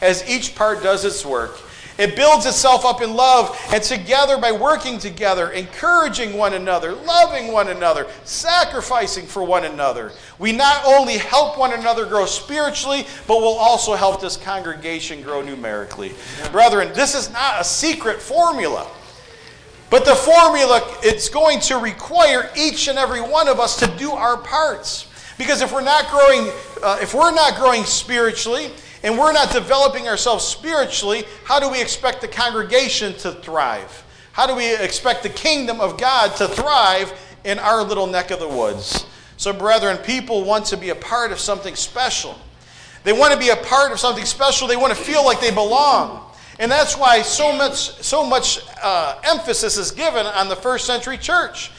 as 0.00 0.26
each 0.30 0.54
part 0.54 0.82
does 0.82 1.04
its 1.04 1.24
work. 1.26 1.60
It 1.98 2.14
builds 2.14 2.44
itself 2.44 2.84
up 2.84 3.00
in 3.00 3.14
love, 3.14 3.58
and 3.72 3.82
together, 3.82 4.36
by 4.36 4.52
working 4.52 4.98
together, 4.98 5.50
encouraging 5.50 6.36
one 6.36 6.52
another, 6.52 6.92
loving 6.92 7.52
one 7.52 7.68
another, 7.68 8.06
sacrificing 8.24 9.24
for 9.24 9.42
one 9.42 9.64
another, 9.64 10.12
we 10.38 10.52
not 10.52 10.84
only 10.84 11.16
help 11.16 11.58
one 11.58 11.72
another 11.72 12.04
grow 12.04 12.26
spiritually, 12.26 13.06
but 13.26 13.38
we'll 13.38 13.56
also 13.56 13.94
help 13.94 14.20
this 14.20 14.36
congregation 14.36 15.22
grow 15.22 15.40
numerically. 15.40 16.12
Brethren, 16.52 16.92
this 16.94 17.14
is 17.14 17.32
not 17.32 17.60
a 17.60 17.64
secret 17.64 18.20
formula. 18.20 18.86
But 19.88 20.04
the 20.04 20.14
formula, 20.14 20.82
it's 21.02 21.28
going 21.28 21.60
to 21.60 21.78
require 21.78 22.50
each 22.56 22.88
and 22.88 22.98
every 22.98 23.20
one 23.20 23.48
of 23.48 23.60
us 23.60 23.76
to 23.78 23.86
do 23.96 24.10
our 24.10 24.36
parts. 24.36 25.06
Because 25.38 25.62
if 25.62 25.72
we're 25.72 25.82
not 25.82 26.10
growing, 26.10 26.50
uh, 26.82 26.98
if 27.00 27.14
we're 27.14 27.32
not 27.32 27.56
growing 27.56 27.84
spiritually, 27.84 28.70
and 29.06 29.16
we're 29.16 29.32
not 29.32 29.52
developing 29.52 30.08
ourselves 30.08 30.44
spiritually, 30.44 31.22
how 31.44 31.60
do 31.60 31.70
we 31.70 31.80
expect 31.80 32.20
the 32.20 32.26
congregation 32.26 33.14
to 33.18 33.30
thrive? 33.30 34.04
How 34.32 34.48
do 34.48 34.56
we 34.56 34.74
expect 34.74 35.22
the 35.22 35.28
kingdom 35.28 35.80
of 35.80 35.96
God 35.96 36.34
to 36.38 36.48
thrive 36.48 37.12
in 37.44 37.60
our 37.60 37.84
little 37.84 38.08
neck 38.08 38.32
of 38.32 38.40
the 38.40 38.48
woods? 38.48 39.06
So, 39.36 39.52
brethren, 39.52 39.98
people 39.98 40.42
want 40.42 40.66
to 40.66 40.76
be 40.76 40.88
a 40.88 40.94
part 40.96 41.30
of 41.30 41.38
something 41.38 41.76
special. 41.76 42.36
They 43.04 43.12
want 43.12 43.32
to 43.32 43.38
be 43.38 43.50
a 43.50 43.56
part 43.56 43.92
of 43.92 44.00
something 44.00 44.24
special. 44.24 44.66
They 44.66 44.76
want 44.76 44.92
to 44.92 45.00
feel 45.00 45.24
like 45.24 45.40
they 45.40 45.52
belong. 45.52 46.28
And 46.58 46.68
that's 46.68 46.98
why 46.98 47.22
so 47.22 47.56
much, 47.56 48.02
so 48.02 48.26
much 48.26 48.58
uh, 48.82 49.20
emphasis 49.22 49.76
is 49.76 49.92
given 49.92 50.26
on 50.26 50.48
the 50.48 50.56
first 50.56 50.84
century 50.84 51.16
church 51.16 51.70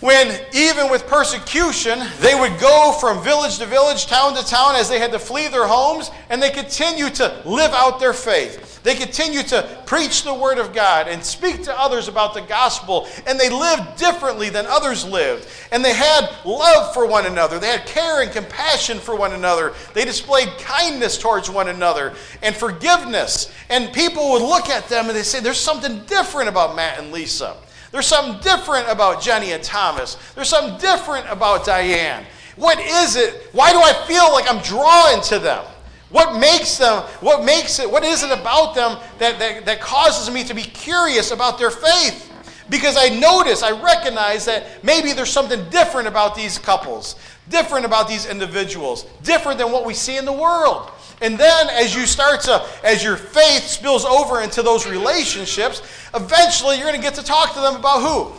when 0.00 0.38
even 0.52 0.90
with 0.90 1.06
persecution, 1.06 2.00
they 2.20 2.34
would 2.34 2.60
go 2.60 2.92
from 3.00 3.24
village 3.24 3.58
to 3.58 3.66
village, 3.66 4.06
town 4.06 4.34
to 4.36 4.44
town, 4.44 4.74
as 4.74 4.88
they 4.88 4.98
had 4.98 5.12
to 5.12 5.18
flee 5.18 5.48
their 5.48 5.66
homes, 5.66 6.10
and 6.28 6.42
they 6.42 6.50
continued 6.50 7.14
to 7.14 7.42
live 7.46 7.72
out 7.72 7.98
their 7.98 8.12
faith. 8.12 8.82
They 8.82 8.94
continued 8.94 9.48
to 9.48 9.82
preach 9.84 10.22
the 10.22 10.34
Word 10.34 10.58
of 10.58 10.72
God 10.72 11.08
and 11.08 11.24
speak 11.24 11.64
to 11.64 11.76
others 11.76 12.06
about 12.06 12.34
the 12.34 12.42
gospel, 12.42 13.08
and 13.26 13.40
they 13.40 13.50
lived 13.50 13.96
differently 13.96 14.48
than 14.48 14.66
others 14.66 15.04
lived. 15.04 15.48
And 15.72 15.84
they 15.84 15.94
had 15.94 16.30
love 16.44 16.94
for 16.94 17.06
one 17.06 17.26
another, 17.26 17.58
they 17.58 17.68
had 17.68 17.86
care 17.86 18.22
and 18.22 18.30
compassion 18.30 18.98
for 18.98 19.16
one 19.16 19.32
another, 19.32 19.72
they 19.94 20.04
displayed 20.04 20.50
kindness 20.58 21.18
towards 21.18 21.50
one 21.50 21.68
another 21.68 22.14
and 22.42 22.54
forgiveness. 22.54 23.50
And 23.70 23.92
people 23.92 24.30
would 24.32 24.42
look 24.42 24.68
at 24.68 24.88
them 24.88 25.06
and 25.06 25.16
they 25.16 25.24
say, 25.24 25.40
There's 25.40 25.58
something 25.58 26.04
different 26.04 26.48
about 26.48 26.76
Matt 26.76 26.98
and 26.98 27.10
Lisa. 27.10 27.56
There's 27.96 28.06
something 28.06 28.38
different 28.42 28.90
about 28.90 29.22
Jenny 29.22 29.52
and 29.52 29.64
Thomas. 29.64 30.18
There's 30.34 30.50
something 30.50 30.78
different 30.78 31.26
about 31.30 31.64
Diane. 31.64 32.26
What 32.56 32.78
is 32.78 33.16
it? 33.16 33.48
Why 33.52 33.72
do 33.72 33.78
I 33.78 33.94
feel 34.06 34.30
like 34.32 34.44
I'm 34.52 34.62
drawn 34.62 35.22
to 35.22 35.38
them? 35.38 35.64
What 36.10 36.38
makes 36.38 36.76
them, 36.76 37.04
what 37.22 37.42
makes 37.42 37.78
it, 37.78 37.90
what 37.90 38.04
is 38.04 38.22
it 38.22 38.30
about 38.30 38.74
them 38.74 38.98
that, 39.16 39.38
that, 39.38 39.64
that 39.64 39.80
causes 39.80 40.28
me 40.28 40.44
to 40.44 40.52
be 40.52 40.60
curious 40.60 41.30
about 41.30 41.58
their 41.58 41.70
faith? 41.70 42.30
Because 42.68 42.98
I 42.98 43.18
notice, 43.18 43.62
I 43.62 43.70
recognize 43.70 44.44
that 44.44 44.84
maybe 44.84 45.14
there's 45.14 45.32
something 45.32 45.66
different 45.70 46.06
about 46.06 46.34
these 46.34 46.58
couples, 46.58 47.16
different 47.48 47.86
about 47.86 48.08
these 48.08 48.26
individuals, 48.26 49.04
different 49.22 49.58
than 49.58 49.70
what 49.72 49.84
we 49.84 49.94
see 49.94 50.16
in 50.16 50.24
the 50.24 50.32
world. 50.32 50.90
And 51.22 51.38
then 51.38 51.68
as 51.70 51.94
you 51.94 52.06
start 52.06 52.42
to, 52.42 52.64
as 52.84 53.02
your 53.02 53.16
faith 53.16 53.62
spills 53.62 54.04
over 54.04 54.42
into 54.42 54.62
those 54.62 54.86
relationships, 54.86 55.80
eventually 56.14 56.76
you're 56.76 56.86
going 56.86 57.00
to 57.00 57.02
get 57.02 57.14
to 57.14 57.24
talk 57.24 57.54
to 57.54 57.60
them 57.60 57.76
about 57.76 58.02
who? 58.02 58.32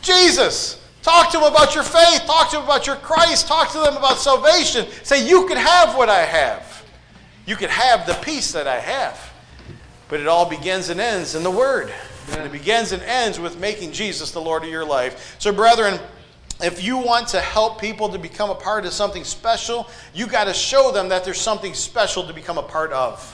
Jesus. 0.00 0.82
Talk 1.02 1.30
to 1.32 1.38
them 1.38 1.46
about 1.46 1.74
your 1.74 1.84
faith. 1.84 2.22
Talk 2.24 2.50
to 2.50 2.56
them 2.56 2.64
about 2.64 2.86
your 2.86 2.96
Christ. 2.96 3.46
Talk 3.46 3.70
to 3.72 3.78
them 3.78 3.96
about 3.96 4.16
salvation. 4.16 4.86
Say, 5.02 5.28
you 5.28 5.46
can 5.46 5.56
have 5.56 5.96
what 5.96 6.08
I 6.08 6.22
have. 6.22 6.84
You 7.44 7.56
can 7.56 7.68
have 7.70 8.06
the 8.06 8.14
peace 8.14 8.52
that 8.52 8.66
I 8.66 8.80
have. 8.80 9.32
But 10.08 10.20
it 10.20 10.26
all 10.26 10.48
begins 10.48 10.88
and 10.88 11.00
ends 11.00 11.34
in 11.34 11.42
the 11.42 11.50
Word. 11.50 11.92
And 12.32 12.44
it 12.44 12.50
begins 12.50 12.92
and 12.92 13.02
ends 13.02 13.38
with 13.38 13.60
making 13.60 13.92
Jesus 13.92 14.30
the 14.32 14.40
Lord 14.40 14.64
of 14.64 14.70
your 14.70 14.84
life. 14.84 15.36
So, 15.38 15.52
brethren, 15.52 16.00
if 16.62 16.82
you 16.82 16.96
want 16.96 17.28
to 17.28 17.40
help 17.40 17.80
people 17.80 18.08
to 18.08 18.18
become 18.18 18.50
a 18.50 18.54
part 18.54 18.86
of 18.86 18.92
something 18.92 19.24
special, 19.24 19.88
you 20.14 20.26
got 20.26 20.44
to 20.44 20.54
show 20.54 20.90
them 20.90 21.08
that 21.10 21.24
there's 21.24 21.40
something 21.40 21.74
special 21.74 22.26
to 22.26 22.32
become 22.32 22.56
a 22.56 22.62
part 22.62 22.92
of. 22.92 23.32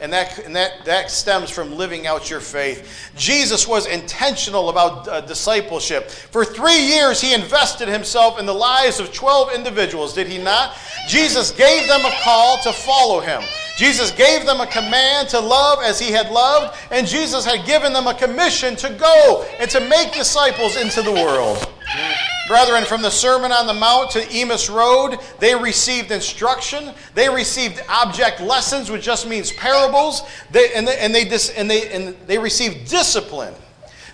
And 0.00 0.12
that, 0.12 0.38
and 0.40 0.56
that, 0.56 0.84
that 0.86 1.10
stems 1.10 1.50
from 1.50 1.76
living 1.76 2.06
out 2.06 2.28
your 2.28 2.40
faith. 2.40 3.12
Jesus 3.16 3.68
was 3.68 3.86
intentional 3.86 4.68
about 4.68 5.06
uh, 5.06 5.20
discipleship. 5.20 6.10
For 6.10 6.44
three 6.44 6.80
years, 6.80 7.20
he 7.20 7.32
invested 7.32 7.88
himself 7.88 8.40
in 8.40 8.46
the 8.46 8.54
lives 8.54 8.98
of 8.98 9.12
12 9.12 9.54
individuals, 9.54 10.12
did 10.12 10.26
he 10.26 10.38
not? 10.38 10.76
Jesus 11.06 11.52
gave 11.52 11.86
them 11.86 12.04
a 12.04 12.12
call 12.22 12.58
to 12.62 12.72
follow 12.72 13.20
him. 13.20 13.42
Jesus 13.76 14.10
gave 14.10 14.46
them 14.46 14.60
a 14.60 14.66
command 14.66 15.28
to 15.30 15.40
love 15.40 15.78
as 15.82 16.00
he 16.00 16.10
had 16.10 16.30
loved, 16.30 16.76
and 16.90 17.06
Jesus 17.06 17.44
had 17.44 17.64
given 17.66 17.92
them 17.92 18.06
a 18.06 18.14
commission 18.14 18.76
to 18.76 18.90
go 18.90 19.46
and 19.58 19.70
to 19.70 19.80
make 19.88 20.12
disciples 20.12 20.76
into 20.76 21.02
the 21.02 21.12
world. 21.12 21.68
Brethren, 22.46 22.84
from 22.84 23.00
the 23.00 23.10
Sermon 23.10 23.52
on 23.52 23.66
the 23.66 23.72
Mount 23.72 24.10
to 24.10 24.30
Emmaus 24.30 24.68
Road, 24.68 25.18
they 25.40 25.54
received 25.54 26.10
instruction. 26.10 26.92
They 27.14 27.28
received 27.28 27.82
object 27.88 28.40
lessons, 28.40 28.90
which 28.90 29.02
just 29.02 29.26
means 29.26 29.50
parables. 29.50 30.22
They, 30.50 30.74
and, 30.74 30.86
they, 30.86 30.98
and, 30.98 31.14
they, 31.14 31.22
and, 31.56 31.70
they, 31.70 31.90
and 31.90 32.14
they 32.26 32.38
received 32.38 32.90
discipline. 32.90 33.54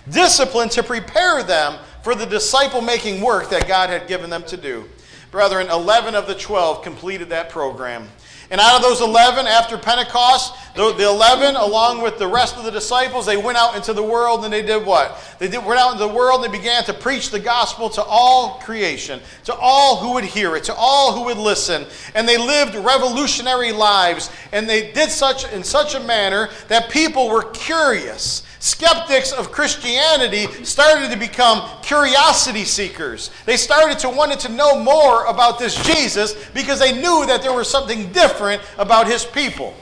Discipline 0.09 0.69
to 0.69 0.81
prepare 0.81 1.43
them 1.43 1.77
for 2.03 2.15
the 2.15 2.25
disciple 2.25 2.81
making 2.81 3.21
work 3.21 3.49
that 3.49 3.67
God 3.67 3.89
had 3.89 4.07
given 4.07 4.29
them 4.29 4.43
to 4.43 4.55
do. 4.55 4.85
Brethren, 5.29 5.67
11 5.69 6.15
of 6.15 6.25
the 6.25 6.35
12 6.35 6.83
completed 6.83 7.29
that 7.29 7.49
program. 7.49 8.07
And 8.51 8.59
out 8.59 8.75
of 8.75 8.81
those 8.81 8.99
11, 8.99 9.47
after 9.47 9.77
Pentecost, 9.77 10.53
the, 10.75 10.91
the 10.93 11.07
11, 11.07 11.55
along 11.55 12.01
with 12.01 12.19
the 12.19 12.27
rest 12.27 12.57
of 12.57 12.65
the 12.65 12.69
disciples, 12.69 13.25
they 13.25 13.37
went 13.37 13.57
out 13.57 13.77
into 13.77 13.93
the 13.93 14.03
world 14.03 14.43
and 14.43 14.51
they 14.51 14.61
did 14.61 14.85
what? 14.85 15.17
They 15.39 15.47
did, 15.47 15.65
went 15.65 15.79
out 15.79 15.93
into 15.93 16.05
the 16.05 16.13
world 16.13 16.43
and 16.43 16.53
they 16.53 16.57
began 16.57 16.83
to 16.83 16.93
preach 16.93 17.29
the 17.29 17.39
gospel 17.39 17.89
to 17.91 18.03
all 18.03 18.59
creation, 18.59 19.21
to 19.45 19.55
all 19.55 19.95
who 19.95 20.15
would 20.15 20.25
hear 20.25 20.57
it, 20.57 20.65
to 20.65 20.75
all 20.75 21.13
who 21.13 21.23
would 21.25 21.37
listen. 21.37 21.85
And 22.13 22.27
they 22.27 22.37
lived 22.37 22.75
revolutionary 22.75 23.71
lives. 23.71 24.29
And 24.51 24.69
they 24.69 24.91
did 24.91 25.09
such 25.11 25.49
in 25.53 25.63
such 25.63 25.95
a 25.95 26.01
manner 26.01 26.49
that 26.67 26.89
people 26.89 27.29
were 27.29 27.43
curious. 27.51 28.43
Skeptics 28.61 29.31
of 29.31 29.51
Christianity 29.51 30.45
started 30.63 31.09
to 31.09 31.17
become 31.17 31.67
curiosity 31.81 32.63
seekers. 32.63 33.31
They 33.47 33.57
started 33.57 33.97
to 33.99 34.09
wanted 34.09 34.39
to 34.41 34.51
know 34.51 34.77
more 34.79 35.25
about 35.25 35.57
this 35.57 35.75
Jesus 35.83 36.35
because 36.53 36.77
they 36.77 36.93
knew 36.93 37.25
that 37.25 37.41
there 37.41 37.53
was 37.53 37.67
something 37.67 38.11
different 38.11 38.61
about 38.77 39.07
his 39.07 39.25
people. 39.25 39.73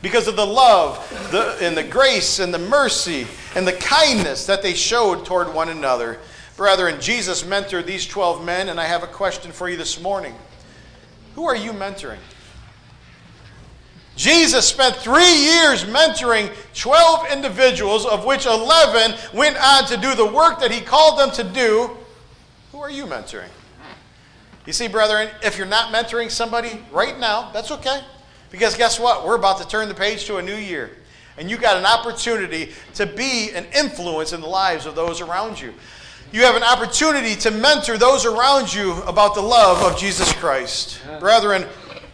Because 0.00 0.28
of 0.28 0.36
the 0.36 0.46
love 0.46 0.96
the, 1.32 1.58
and 1.60 1.76
the 1.76 1.82
grace 1.82 2.38
and 2.38 2.54
the 2.54 2.58
mercy 2.60 3.26
and 3.56 3.66
the 3.66 3.72
kindness 3.72 4.46
that 4.46 4.62
they 4.62 4.74
showed 4.74 5.26
toward 5.26 5.52
one 5.52 5.68
another. 5.68 6.20
Brethren, 6.56 7.00
Jesus 7.00 7.42
mentored 7.42 7.84
these 7.84 8.06
12 8.06 8.44
men, 8.44 8.68
and 8.68 8.78
I 8.78 8.84
have 8.84 9.02
a 9.02 9.08
question 9.08 9.50
for 9.50 9.68
you 9.68 9.76
this 9.76 10.00
morning. 10.00 10.36
Who 11.34 11.46
are 11.46 11.56
you 11.56 11.72
mentoring? 11.72 12.20
Jesus 14.20 14.68
spent 14.68 14.96
three 14.96 15.34
years 15.34 15.84
mentoring 15.84 16.52
12 16.74 17.32
individuals, 17.32 18.04
of 18.04 18.26
which 18.26 18.44
11 18.44 19.16
went 19.32 19.56
on 19.56 19.86
to 19.86 19.96
do 19.96 20.14
the 20.14 20.26
work 20.26 20.60
that 20.60 20.70
he 20.70 20.82
called 20.82 21.18
them 21.18 21.30
to 21.30 21.42
do. 21.42 21.96
Who 22.72 22.80
are 22.80 22.90
you 22.90 23.06
mentoring? 23.06 23.48
You 24.66 24.74
see, 24.74 24.88
brethren, 24.88 25.30
if 25.42 25.56
you're 25.56 25.66
not 25.66 25.90
mentoring 25.90 26.30
somebody 26.30 26.84
right 26.92 27.18
now, 27.18 27.50
that's 27.52 27.70
okay. 27.70 28.02
Because 28.50 28.76
guess 28.76 29.00
what? 29.00 29.24
We're 29.24 29.36
about 29.36 29.56
to 29.62 29.66
turn 29.66 29.88
the 29.88 29.94
page 29.94 30.26
to 30.26 30.36
a 30.36 30.42
new 30.42 30.54
year. 30.54 30.90
And 31.38 31.50
you 31.50 31.56
got 31.56 31.78
an 31.78 31.86
opportunity 31.86 32.72
to 32.96 33.06
be 33.06 33.52
an 33.52 33.64
influence 33.74 34.34
in 34.34 34.42
the 34.42 34.48
lives 34.48 34.84
of 34.84 34.94
those 34.94 35.22
around 35.22 35.58
you. 35.58 35.72
You 36.30 36.42
have 36.42 36.56
an 36.56 36.62
opportunity 36.62 37.36
to 37.36 37.50
mentor 37.50 37.96
those 37.96 38.26
around 38.26 38.74
you 38.74 39.02
about 39.04 39.34
the 39.34 39.40
love 39.40 39.82
of 39.82 39.98
Jesus 39.98 40.30
Christ. 40.34 41.00
Brethren, 41.20 41.64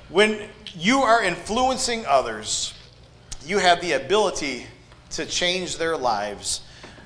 when 0.08 0.48
you 0.76 1.00
are 1.00 1.22
influencing 1.22 2.04
others, 2.06 2.74
you 3.46 3.58
have 3.58 3.80
the 3.80 3.92
ability 3.92 4.66
to 5.10 5.24
change 5.24 5.78
their 5.78 5.96
lives. 5.96 6.60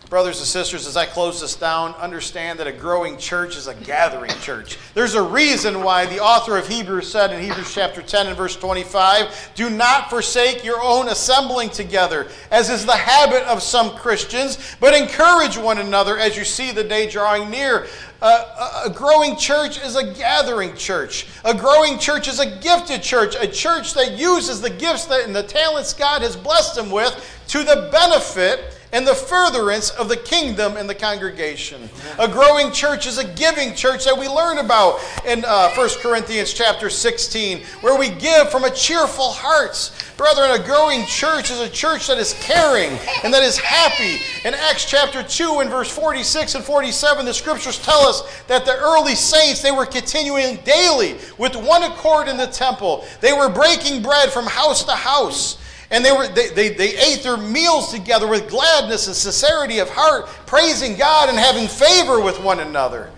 Brothers 0.08 0.38
and 0.38 0.46
sisters, 0.46 0.88
as 0.88 0.96
I 0.96 1.06
close 1.06 1.40
this 1.40 1.54
down, 1.54 1.94
understand 1.94 2.58
that 2.58 2.66
a 2.66 2.72
growing 2.72 3.16
church 3.16 3.56
is 3.56 3.68
a 3.68 3.74
gathering 3.74 4.32
church. 4.40 4.76
There's 4.92 5.14
a 5.14 5.22
reason 5.22 5.84
why 5.84 6.06
the 6.06 6.18
author 6.18 6.56
of 6.56 6.66
Hebrews 6.66 7.08
said 7.08 7.32
in 7.32 7.40
Hebrews 7.40 7.72
chapter 7.72 8.02
10 8.02 8.26
and 8.26 8.36
verse 8.36 8.56
25 8.56 9.52
Do 9.54 9.70
not 9.70 10.10
forsake 10.10 10.64
your 10.64 10.82
own 10.82 11.06
assembling 11.06 11.70
together, 11.70 12.26
as 12.50 12.70
is 12.70 12.84
the 12.84 12.96
habit 12.96 13.44
of 13.44 13.62
some 13.62 13.90
Christians, 13.90 14.58
but 14.80 15.00
encourage 15.00 15.56
one 15.56 15.78
another 15.78 16.18
as 16.18 16.36
you 16.36 16.44
see 16.44 16.72
the 16.72 16.82
day 16.82 17.08
drawing 17.08 17.48
near. 17.48 17.86
Uh, 18.22 18.82
a 18.84 18.90
growing 18.90 19.36
church 19.36 19.82
is 19.82 19.96
a 19.96 20.12
gathering 20.12 20.76
church. 20.76 21.26
A 21.44 21.54
growing 21.54 21.98
church 21.98 22.28
is 22.28 22.38
a 22.38 22.58
gifted 22.58 23.02
church, 23.02 23.34
a 23.38 23.46
church 23.46 23.94
that 23.94 24.18
uses 24.18 24.60
the 24.60 24.70
gifts 24.70 25.06
that, 25.06 25.24
and 25.24 25.34
the 25.34 25.42
talents 25.42 25.94
God 25.94 26.22
has 26.22 26.36
blessed 26.36 26.74
them 26.74 26.90
with 26.90 27.42
to 27.48 27.64
the 27.64 27.88
benefit 27.90 28.79
and 28.92 29.06
the 29.06 29.14
furtherance 29.14 29.90
of 29.90 30.08
the 30.08 30.16
kingdom 30.16 30.76
and 30.76 30.88
the 30.88 30.94
congregation. 30.94 31.88
A 32.18 32.28
growing 32.28 32.72
church 32.72 33.06
is 33.06 33.18
a 33.18 33.24
giving 33.34 33.74
church 33.74 34.04
that 34.04 34.18
we 34.18 34.28
learn 34.28 34.58
about 34.58 35.00
in 35.24 35.44
uh, 35.44 35.70
1 35.74 35.88
Corinthians 36.00 36.52
chapter 36.52 36.90
16, 36.90 37.62
where 37.80 37.98
we 37.98 38.10
give 38.10 38.50
from 38.50 38.64
a 38.64 38.70
cheerful 38.70 39.30
heart. 39.30 39.92
Brethren, 40.16 40.60
a 40.60 40.62
growing 40.62 41.06
church 41.06 41.50
is 41.50 41.60
a 41.60 41.68
church 41.68 42.08
that 42.08 42.18
is 42.18 42.34
caring 42.40 42.90
and 43.24 43.32
that 43.32 43.42
is 43.42 43.56
happy. 43.56 44.20
In 44.44 44.54
Acts 44.54 44.84
chapter 44.84 45.22
2 45.22 45.60
and 45.60 45.70
verse 45.70 45.90
46 45.90 46.56
and 46.56 46.64
47, 46.64 47.24
the 47.24 47.32
scriptures 47.32 47.78
tell 47.78 48.00
us 48.00 48.22
that 48.46 48.64
the 48.64 48.76
early 48.76 49.14
saints, 49.14 49.62
they 49.62 49.70
were 49.70 49.86
continuing 49.86 50.56
daily 50.64 51.16
with 51.38 51.56
one 51.56 51.84
accord 51.84 52.28
in 52.28 52.36
the 52.36 52.46
temple. 52.46 53.04
They 53.20 53.32
were 53.32 53.48
breaking 53.48 54.02
bread 54.02 54.30
from 54.30 54.46
house 54.46 54.84
to 54.84 54.92
house. 54.92 55.59
And 55.90 56.04
they, 56.04 56.12
were, 56.12 56.28
they, 56.28 56.48
they, 56.50 56.68
they 56.70 56.96
ate 56.96 57.22
their 57.22 57.36
meals 57.36 57.90
together 57.90 58.28
with 58.28 58.48
gladness 58.48 59.08
and 59.08 59.16
sincerity 59.16 59.80
of 59.80 59.90
heart, 59.90 60.26
praising 60.46 60.96
God 60.96 61.28
and 61.28 61.36
having 61.36 61.66
favor 61.66 62.20
with 62.20 62.40
one 62.40 62.60
another. 62.60 63.10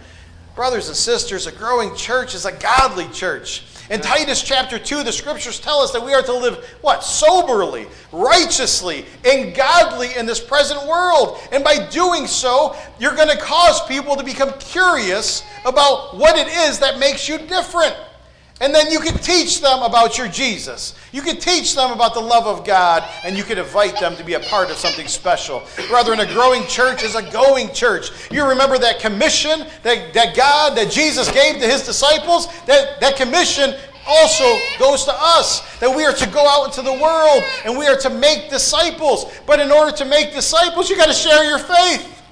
Brothers 0.55 0.89
and 0.89 0.97
sisters, 0.97 1.47
a 1.47 1.53
growing 1.53 1.95
church 1.97 2.35
is 2.35 2.45
a 2.47 2.53
godly 2.53 3.09
church. 3.09 3.65
In 3.91 4.01
Titus 4.01 4.43
chapter 4.43 4.79
2, 4.79 5.03
the 5.03 5.13
scriptures 5.13 5.61
tell 5.61 5.81
us 5.81 5.93
that 5.93 6.03
we 6.03 6.15
are 6.15 6.23
to 6.23 6.33
live 6.33 6.65
what? 6.81 7.03
Soberly, 7.03 7.87
righteously, 8.11 9.05
and 9.25 9.55
godly 9.55 10.15
in 10.17 10.25
this 10.25 10.41
present 10.41 10.87
world. 10.87 11.39
And 11.53 11.63
by 11.63 11.89
doing 11.89 12.27
so, 12.27 12.77
you're 12.99 13.15
going 13.15 13.29
to 13.29 13.37
cause 13.37 13.87
people 13.87 14.17
to 14.17 14.25
become 14.25 14.53
curious 14.59 15.45
about 15.67 16.17
what 16.17 16.39
it 16.39 16.49
is 16.49 16.79
that 16.79 16.99
makes 16.99 17.29
you 17.29 17.39
different. 17.39 17.95
And 18.63 18.73
then 18.73 18.93
you 18.93 19.01
can 19.01 19.19
teach 19.19 19.61
them 19.61 19.83
about 19.83 20.17
your 20.17 20.29
Jesus. 20.29 20.95
You 21.11 21.21
can 21.21 21.37
teach 21.37 21.75
them 21.75 21.91
about 21.91 22.15
the 22.15 22.21
love 22.21 22.47
of 22.47 22.65
God, 22.65 23.03
and 23.25 23.37
you 23.37 23.43
can 23.43 23.59
invite 23.59 23.99
them 23.99 24.15
to 24.15 24.23
be 24.23 24.35
a 24.35 24.41
part 24.41 24.71
of 24.71 24.77
something 24.77 25.09
special. 25.09 25.65
Rather, 25.91 26.13
in 26.13 26.21
a 26.21 26.33
growing 26.33 26.65
church 26.69 27.03
is 27.03 27.17
a 27.17 27.29
going 27.33 27.75
church. 27.75 28.31
You 28.31 28.49
remember 28.49 28.79
that 28.79 29.01
commission 29.01 29.67
that, 29.83 30.15
that 30.15 30.37
God, 30.37 30.77
that 30.77 30.93
Jesus 30.93 31.29
gave 31.33 31.57
to 31.57 31.67
his 31.67 31.85
disciples? 31.85 32.47
That, 32.67 33.01
that 33.01 33.17
commission 33.17 33.75
also 34.07 34.61
goes 34.79 35.05
to 35.07 35.13
us 35.13 35.79
that 35.81 35.93
we 35.93 36.05
are 36.05 36.13
to 36.13 36.27
go 36.29 36.47
out 36.47 36.67
into 36.67 36.83
the 36.83 37.03
world 37.03 37.43
and 37.65 37.77
we 37.77 37.89
are 37.89 37.97
to 37.97 38.11
make 38.11 38.49
disciples. 38.49 39.27
But 39.45 39.59
in 39.59 39.73
order 39.73 39.91
to 39.97 40.05
make 40.05 40.33
disciples, 40.33 40.89
you 40.89 40.97
got 40.97 41.07
to 41.07 41.13
share 41.13 41.43
your 41.43 41.59
faith. 41.59 42.23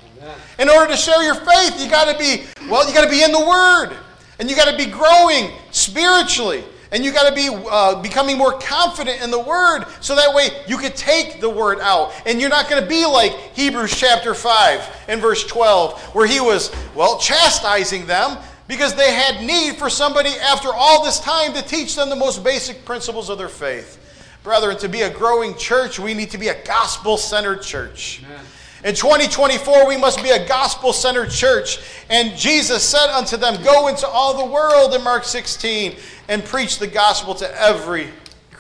In 0.61 0.69
order 0.69 0.93
to 0.93 0.97
share 0.97 1.25
your 1.25 1.35
faith, 1.35 1.83
you 1.83 1.91
got 1.91 2.13
to 2.13 2.17
be, 2.17 2.45
well, 2.69 2.87
you 2.87 2.95
got 2.95 3.03
to 3.03 3.11
be 3.11 3.25
in 3.25 3.33
the 3.33 3.45
Word. 3.45 3.97
And 4.39 4.49
you 4.49 4.55
got 4.55 4.71
to 4.71 4.77
be 4.77 4.87
growing 4.91 5.51
spiritually. 5.71 6.65
And 6.93 7.05
you 7.05 7.13
got 7.13 7.29
to 7.29 7.35
be 7.35 7.49
uh, 7.71 8.03
becoming 8.03 8.37
more 8.37 8.59
confident 8.59 9.23
in 9.23 9.31
the 9.31 9.39
word 9.39 9.85
so 10.01 10.17
that 10.17 10.35
way 10.35 10.49
you 10.67 10.77
could 10.77 10.97
take 10.97 11.41
the 11.41 11.49
word 11.49 11.79
out. 11.81 12.13
And 12.27 12.41
you're 12.41 12.51
not 12.51 12.69
going 12.69 12.83
to 12.83 12.89
be 12.89 13.07
like 13.07 13.33
Hebrews 13.55 13.97
chapter 13.97 14.35
5 14.35 15.05
and 15.09 15.21
verse 15.21 15.47
12, 15.47 16.01
where 16.15 16.27
he 16.27 16.41
was, 16.41 16.73
well, 16.97 17.19
chastising 17.19 18.07
them 18.07 18.39
because 18.67 18.95
they 18.95 19.13
had 19.13 19.45
need 19.45 19.77
for 19.77 19.89
somebody 19.89 20.31
after 20.31 20.69
all 20.73 21.05
this 21.05 21.21
time 21.21 21.53
to 21.55 21.63
teach 21.63 21.95
them 21.95 22.09
the 22.09 22.17
most 22.17 22.43
basic 22.43 22.85
principles 22.85 23.29
of 23.29 23.39
their 23.39 23.49
faith. 23.49 23.99
Brethren, 24.43 24.77
to 24.79 24.89
be 24.89 25.03
a 25.03 25.11
growing 25.11 25.55
church, 25.57 25.99
we 25.99 26.15
need 26.15 26.31
to 26.31 26.39
be 26.39 26.49
a 26.49 26.65
gospel 26.65 27.17
centered 27.17 27.63
church. 27.63 28.23
Amen. 28.25 28.45
In 28.83 28.95
2024, 28.95 29.87
we 29.87 29.99
must 29.99 30.23
be 30.23 30.31
a 30.31 30.47
gospel 30.47 30.95
centered 30.95 31.31
church. 31.31 31.81
And 32.09 32.37
Jesus 32.37 32.83
said 32.83 33.09
unto 33.11 33.37
them, 33.37 33.63
Go 33.63 33.89
into 33.89 34.09
all 34.09 34.39
the 34.39 34.51
world 34.51 34.95
in 34.95 35.05
Mark 35.05 35.25
16 35.25 35.97
and 36.29 36.43
preach 36.43 36.79
the 36.79 36.87
gospel 36.87 37.35
to 37.35 37.61
every, 37.61 38.09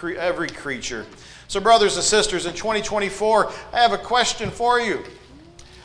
every 0.02 0.48
creature. 0.48 1.06
So, 1.48 1.58
brothers 1.58 1.96
and 1.96 2.04
sisters, 2.04 2.44
in 2.44 2.52
2024, 2.52 3.50
I 3.72 3.80
have 3.80 3.92
a 3.92 3.98
question 3.98 4.50
for 4.50 4.78
you. 4.78 5.02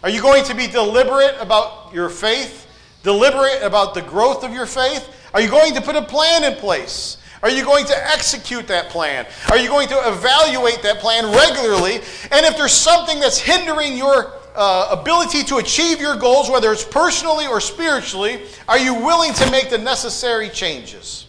Are 0.03 0.09
you 0.09 0.21
going 0.21 0.43
to 0.43 0.53
be 0.53 0.67
deliberate 0.67 1.35
about 1.39 1.93
your 1.93 2.09
faith? 2.09 2.67
Deliberate 3.03 3.61
about 3.61 3.93
the 3.93 4.01
growth 4.01 4.43
of 4.43 4.51
your 4.53 4.65
faith? 4.65 5.09
Are 5.33 5.39
you 5.39 5.49
going 5.49 5.73
to 5.75 5.81
put 5.81 5.95
a 5.95 6.01
plan 6.01 6.43
in 6.43 6.55
place? 6.59 7.17
Are 7.45 7.51
you 7.51 7.63
going 7.63 7.85
to 7.85 8.07
execute 8.11 8.65
that 8.69 8.89
plan? 8.89 9.27
Are 9.51 9.57
you 9.59 9.69
going 9.69 9.87
to 9.89 10.07
evaluate 10.07 10.81
that 10.81 10.97
plan 10.97 11.25
regularly? 11.25 11.97
And 12.31 12.43
if 12.43 12.57
there's 12.57 12.73
something 12.73 13.19
that's 13.19 13.37
hindering 13.37 13.95
your 13.95 14.33
uh, 14.55 14.97
ability 14.99 15.43
to 15.43 15.57
achieve 15.57 16.01
your 16.01 16.15
goals, 16.15 16.49
whether 16.49 16.71
it's 16.71 16.83
personally 16.83 17.45
or 17.45 17.61
spiritually, 17.61 18.41
are 18.67 18.79
you 18.79 18.95
willing 18.95 19.31
to 19.35 19.51
make 19.51 19.69
the 19.69 19.77
necessary 19.77 20.49
changes? 20.49 21.27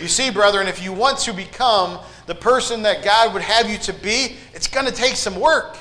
You 0.00 0.08
see, 0.08 0.30
brethren, 0.30 0.66
if 0.66 0.82
you 0.82 0.92
want 0.92 1.18
to 1.18 1.32
become 1.32 2.00
the 2.26 2.34
person 2.34 2.82
that 2.82 3.04
God 3.04 3.32
would 3.32 3.42
have 3.42 3.70
you 3.70 3.78
to 3.78 3.92
be, 3.92 4.38
it's 4.52 4.66
going 4.66 4.86
to 4.86 4.92
take 4.92 5.14
some 5.14 5.38
work. 5.38 5.78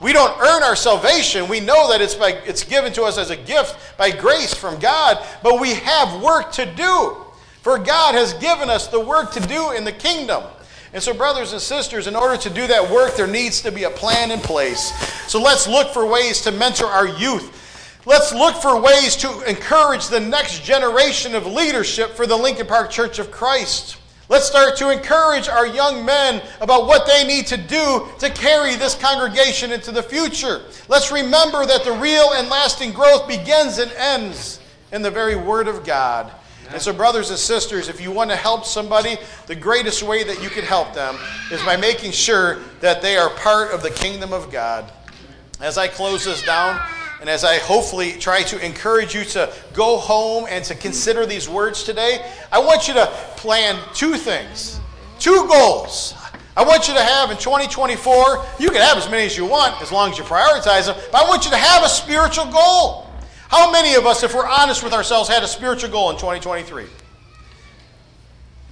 We 0.00 0.14
don't 0.14 0.34
earn 0.40 0.62
our 0.62 0.76
salvation. 0.76 1.46
We 1.46 1.60
know 1.60 1.90
that 1.90 2.00
it's, 2.00 2.14
by, 2.14 2.40
it's 2.46 2.64
given 2.64 2.94
to 2.94 3.02
us 3.02 3.18
as 3.18 3.28
a 3.28 3.36
gift 3.36 3.98
by 3.98 4.12
grace 4.12 4.54
from 4.54 4.78
God, 4.78 5.22
but 5.42 5.60
we 5.60 5.74
have 5.74 6.22
work 6.22 6.52
to 6.52 6.64
do. 6.74 7.26
For 7.62 7.78
God 7.78 8.14
has 8.14 8.34
given 8.34 8.70
us 8.70 8.86
the 8.86 9.00
work 9.00 9.32
to 9.32 9.40
do 9.40 9.72
in 9.72 9.84
the 9.84 9.92
kingdom. 9.92 10.44
And 10.92 11.02
so, 11.02 11.12
brothers 11.12 11.52
and 11.52 11.60
sisters, 11.60 12.06
in 12.06 12.16
order 12.16 12.36
to 12.38 12.50
do 12.50 12.66
that 12.66 12.90
work, 12.90 13.14
there 13.14 13.26
needs 13.26 13.60
to 13.62 13.70
be 13.70 13.84
a 13.84 13.90
plan 13.90 14.30
in 14.30 14.40
place. 14.40 14.92
So 15.28 15.40
let's 15.40 15.68
look 15.68 15.92
for 15.92 16.06
ways 16.06 16.40
to 16.42 16.52
mentor 16.52 16.86
our 16.86 17.06
youth. 17.06 17.54
Let's 18.06 18.32
look 18.32 18.56
for 18.56 18.80
ways 18.80 19.16
to 19.16 19.42
encourage 19.42 20.08
the 20.08 20.20
next 20.20 20.64
generation 20.64 21.34
of 21.34 21.46
leadership 21.46 22.12
for 22.12 22.26
the 22.26 22.36
Lincoln 22.36 22.66
Park 22.66 22.90
Church 22.90 23.18
of 23.18 23.30
Christ. 23.30 23.98
Let's 24.30 24.46
start 24.46 24.76
to 24.78 24.90
encourage 24.90 25.48
our 25.48 25.66
young 25.66 26.04
men 26.04 26.42
about 26.60 26.86
what 26.86 27.06
they 27.06 27.26
need 27.26 27.46
to 27.48 27.56
do 27.56 28.08
to 28.18 28.30
carry 28.30 28.76
this 28.76 28.94
congregation 28.94 29.72
into 29.72 29.90
the 29.90 30.02
future. 30.02 30.62
Let's 30.88 31.10
remember 31.10 31.66
that 31.66 31.84
the 31.84 31.92
real 31.92 32.32
and 32.32 32.48
lasting 32.48 32.92
growth 32.92 33.28
begins 33.28 33.78
and 33.78 33.90
ends 33.92 34.60
in 34.92 35.02
the 35.02 35.10
very 35.10 35.36
Word 35.36 35.68
of 35.68 35.84
God. 35.84 36.32
And 36.70 36.82
so, 36.82 36.92
brothers 36.92 37.30
and 37.30 37.38
sisters, 37.38 37.88
if 37.88 38.00
you 38.00 38.10
want 38.10 38.30
to 38.30 38.36
help 38.36 38.66
somebody, 38.66 39.16
the 39.46 39.54
greatest 39.54 40.02
way 40.02 40.22
that 40.22 40.42
you 40.42 40.50
can 40.50 40.64
help 40.64 40.92
them 40.92 41.16
is 41.50 41.62
by 41.62 41.76
making 41.76 42.12
sure 42.12 42.58
that 42.80 43.00
they 43.00 43.16
are 43.16 43.30
part 43.30 43.72
of 43.72 43.82
the 43.82 43.90
kingdom 43.90 44.34
of 44.34 44.52
God. 44.52 44.92
As 45.60 45.78
I 45.78 45.88
close 45.88 46.26
this 46.26 46.42
down, 46.42 46.78
and 47.20 47.28
as 47.28 47.42
I 47.42 47.56
hopefully 47.56 48.12
try 48.12 48.42
to 48.44 48.64
encourage 48.64 49.14
you 49.14 49.24
to 49.24 49.52
go 49.72 49.96
home 49.96 50.46
and 50.48 50.64
to 50.66 50.74
consider 50.74 51.26
these 51.26 51.48
words 51.48 51.82
today, 51.82 52.24
I 52.52 52.58
want 52.58 52.86
you 52.86 52.94
to 52.94 53.06
plan 53.36 53.82
two 53.94 54.14
things, 54.14 54.78
two 55.18 55.48
goals. 55.48 56.14
I 56.56 56.64
want 56.64 56.86
you 56.86 56.94
to 56.94 57.02
have 57.02 57.30
in 57.30 57.38
2024, 57.38 58.44
you 58.58 58.68
can 58.68 58.80
have 58.82 58.98
as 58.98 59.08
many 59.10 59.24
as 59.24 59.36
you 59.36 59.46
want 59.46 59.80
as 59.80 59.90
long 59.90 60.10
as 60.10 60.18
you 60.18 60.24
prioritize 60.24 60.86
them, 60.86 60.96
but 61.10 61.24
I 61.24 61.28
want 61.28 61.44
you 61.44 61.50
to 61.50 61.56
have 61.56 61.82
a 61.82 61.88
spiritual 61.88 62.46
goal. 62.46 63.07
How 63.48 63.72
many 63.72 63.94
of 63.94 64.06
us, 64.06 64.22
if 64.22 64.34
we're 64.34 64.46
honest 64.46 64.82
with 64.82 64.92
ourselves, 64.92 65.28
had 65.28 65.42
a 65.42 65.48
spiritual 65.48 65.90
goal 65.90 66.10
in 66.10 66.16
2023? 66.16 66.84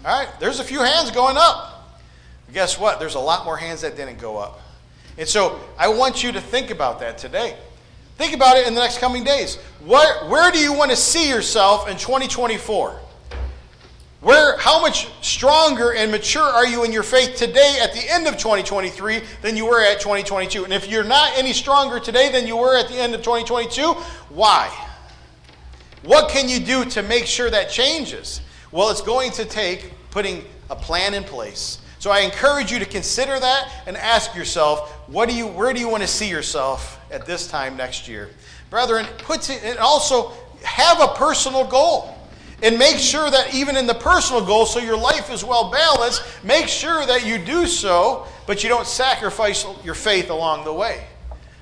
All 0.04 0.18
right, 0.18 0.28
there's 0.38 0.60
a 0.60 0.64
few 0.64 0.80
hands 0.80 1.10
going 1.10 1.36
up. 1.38 1.98
Guess 2.52 2.78
what? 2.78 3.00
There's 3.00 3.14
a 3.14 3.20
lot 3.20 3.44
more 3.44 3.56
hands 3.56 3.80
that 3.80 3.96
didn't 3.96 4.20
go 4.20 4.36
up. 4.36 4.60
And 5.18 5.26
so 5.26 5.58
I 5.78 5.88
want 5.88 6.22
you 6.22 6.30
to 6.32 6.40
think 6.40 6.70
about 6.70 7.00
that 7.00 7.18
today. 7.18 7.56
Think 8.16 8.34
about 8.34 8.56
it 8.56 8.66
in 8.66 8.74
the 8.74 8.80
next 8.80 8.98
coming 8.98 9.24
days. 9.24 9.56
Where, 9.84 10.26
where 10.28 10.50
do 10.50 10.58
you 10.58 10.72
want 10.72 10.90
to 10.90 10.96
see 10.96 11.28
yourself 11.28 11.88
in 11.88 11.96
2024? 11.96 13.00
Where, 14.26 14.58
how 14.58 14.80
much 14.80 15.06
stronger 15.22 15.94
and 15.94 16.10
mature 16.10 16.42
are 16.42 16.66
you 16.66 16.82
in 16.82 16.90
your 16.90 17.04
faith 17.04 17.36
today 17.36 17.78
at 17.80 17.92
the 17.92 18.12
end 18.12 18.26
of 18.26 18.36
2023 18.36 19.20
than 19.40 19.56
you 19.56 19.66
were 19.66 19.80
at 19.80 20.00
2022? 20.00 20.64
And 20.64 20.72
if 20.72 20.88
you're 20.90 21.04
not 21.04 21.38
any 21.38 21.52
stronger 21.52 22.00
today 22.00 22.32
than 22.32 22.44
you 22.44 22.56
were 22.56 22.76
at 22.76 22.88
the 22.88 22.96
end 22.96 23.14
of 23.14 23.20
2022, 23.22 23.92
why? 24.30 24.68
What 26.02 26.28
can 26.28 26.48
you 26.48 26.58
do 26.58 26.84
to 26.86 27.04
make 27.04 27.26
sure 27.26 27.50
that 27.50 27.70
changes? 27.70 28.40
Well, 28.72 28.90
it's 28.90 29.00
going 29.00 29.30
to 29.30 29.44
take 29.44 29.92
putting 30.10 30.44
a 30.70 30.74
plan 30.74 31.14
in 31.14 31.22
place. 31.22 31.78
So 32.00 32.10
I 32.10 32.22
encourage 32.22 32.72
you 32.72 32.80
to 32.80 32.84
consider 32.84 33.38
that 33.38 33.72
and 33.86 33.96
ask 33.96 34.34
yourself, 34.34 34.90
what 35.06 35.28
do 35.28 35.36
you, 35.36 35.46
where 35.46 35.72
do 35.72 35.78
you 35.78 35.88
want 35.88 36.02
to 36.02 36.08
see 36.08 36.28
yourself 36.28 36.98
at 37.12 37.26
this 37.26 37.46
time 37.46 37.76
next 37.76 38.08
year? 38.08 38.30
Brethren, 38.70 39.06
put 39.18 39.48
it, 39.50 39.62
and 39.62 39.78
also 39.78 40.32
have 40.64 41.00
a 41.00 41.14
personal 41.14 41.64
goal. 41.64 42.15
And 42.62 42.78
make 42.78 42.96
sure 42.96 43.30
that 43.30 43.54
even 43.54 43.76
in 43.76 43.86
the 43.86 43.94
personal 43.94 44.44
goal, 44.44 44.64
so 44.64 44.78
your 44.78 44.96
life 44.96 45.30
is 45.30 45.44
well 45.44 45.70
balanced, 45.70 46.22
make 46.42 46.68
sure 46.68 47.04
that 47.04 47.26
you 47.26 47.38
do 47.38 47.66
so, 47.66 48.26
but 48.46 48.62
you 48.62 48.68
don't 48.68 48.86
sacrifice 48.86 49.66
your 49.84 49.94
faith 49.94 50.30
along 50.30 50.64
the 50.64 50.72
way. 50.72 51.04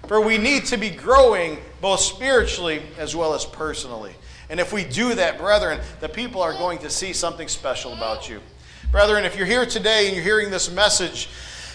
For 0.06 0.20
we 0.20 0.38
need 0.38 0.66
to 0.66 0.76
be 0.76 0.90
growing 0.90 1.58
both 1.80 2.00
spiritually 2.00 2.82
as 2.98 3.16
well 3.16 3.34
as 3.34 3.44
personally. 3.44 4.12
And 4.50 4.60
if 4.60 4.72
we 4.72 4.84
do 4.84 5.14
that, 5.14 5.38
brethren, 5.38 5.80
the 6.00 6.08
people 6.08 6.42
are 6.42 6.52
going 6.52 6.78
to 6.80 6.90
see 6.90 7.12
something 7.12 7.48
special 7.48 7.92
about 7.92 8.28
you. 8.28 8.40
Brethren, 8.92 9.24
if 9.24 9.36
you're 9.36 9.46
here 9.46 9.66
today 9.66 10.06
and 10.06 10.14
you're 10.14 10.24
hearing 10.24 10.50
this 10.50 10.70
message 10.70 11.28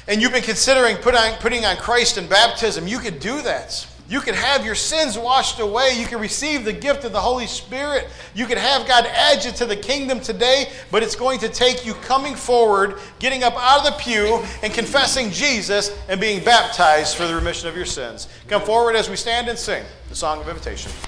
and 0.07 0.21
you've 0.21 0.31
been 0.31 0.43
considering 0.43 0.95
putting 0.97 1.65
on 1.65 1.75
Christ 1.77 2.17
in 2.17 2.27
baptism, 2.27 2.87
you 2.87 2.99
could 2.99 3.19
do 3.19 3.41
that. 3.41 3.85
You 4.09 4.21
can 4.21 4.33
have 4.33 4.65
your 4.65 4.73
sins 4.73 5.19
washed 5.19 5.59
away. 5.59 5.91
You 5.95 6.07
can 6.07 6.19
receive 6.19 6.65
the 6.65 6.73
gift 6.73 7.05
of 7.05 7.11
the 7.11 7.21
Holy 7.21 7.45
Spirit. 7.45 8.07
You 8.33 8.47
can 8.47 8.57
have 8.57 8.87
God 8.87 9.05
add 9.05 9.45
you 9.45 9.51
to 9.51 9.67
the 9.67 9.75
kingdom 9.75 10.19
today, 10.19 10.71
but 10.89 11.03
it's 11.03 11.15
going 11.15 11.39
to 11.41 11.49
take 11.49 11.85
you 11.85 11.93
coming 11.93 12.33
forward, 12.33 12.97
getting 13.19 13.43
up 13.43 13.53
out 13.55 13.85
of 13.85 13.85
the 13.85 13.99
pew, 14.01 14.43
and 14.63 14.73
confessing 14.73 15.29
Jesus 15.29 15.95
and 16.09 16.19
being 16.19 16.43
baptized 16.43 17.15
for 17.15 17.27
the 17.27 17.35
remission 17.35 17.69
of 17.69 17.75
your 17.75 17.85
sins. 17.85 18.27
Come 18.47 18.63
forward 18.63 18.95
as 18.95 19.11
we 19.11 19.15
stand 19.15 19.47
and 19.47 19.59
sing 19.59 19.85
the 20.09 20.15
song 20.15 20.41
of 20.41 20.49
invitation. 20.49 20.91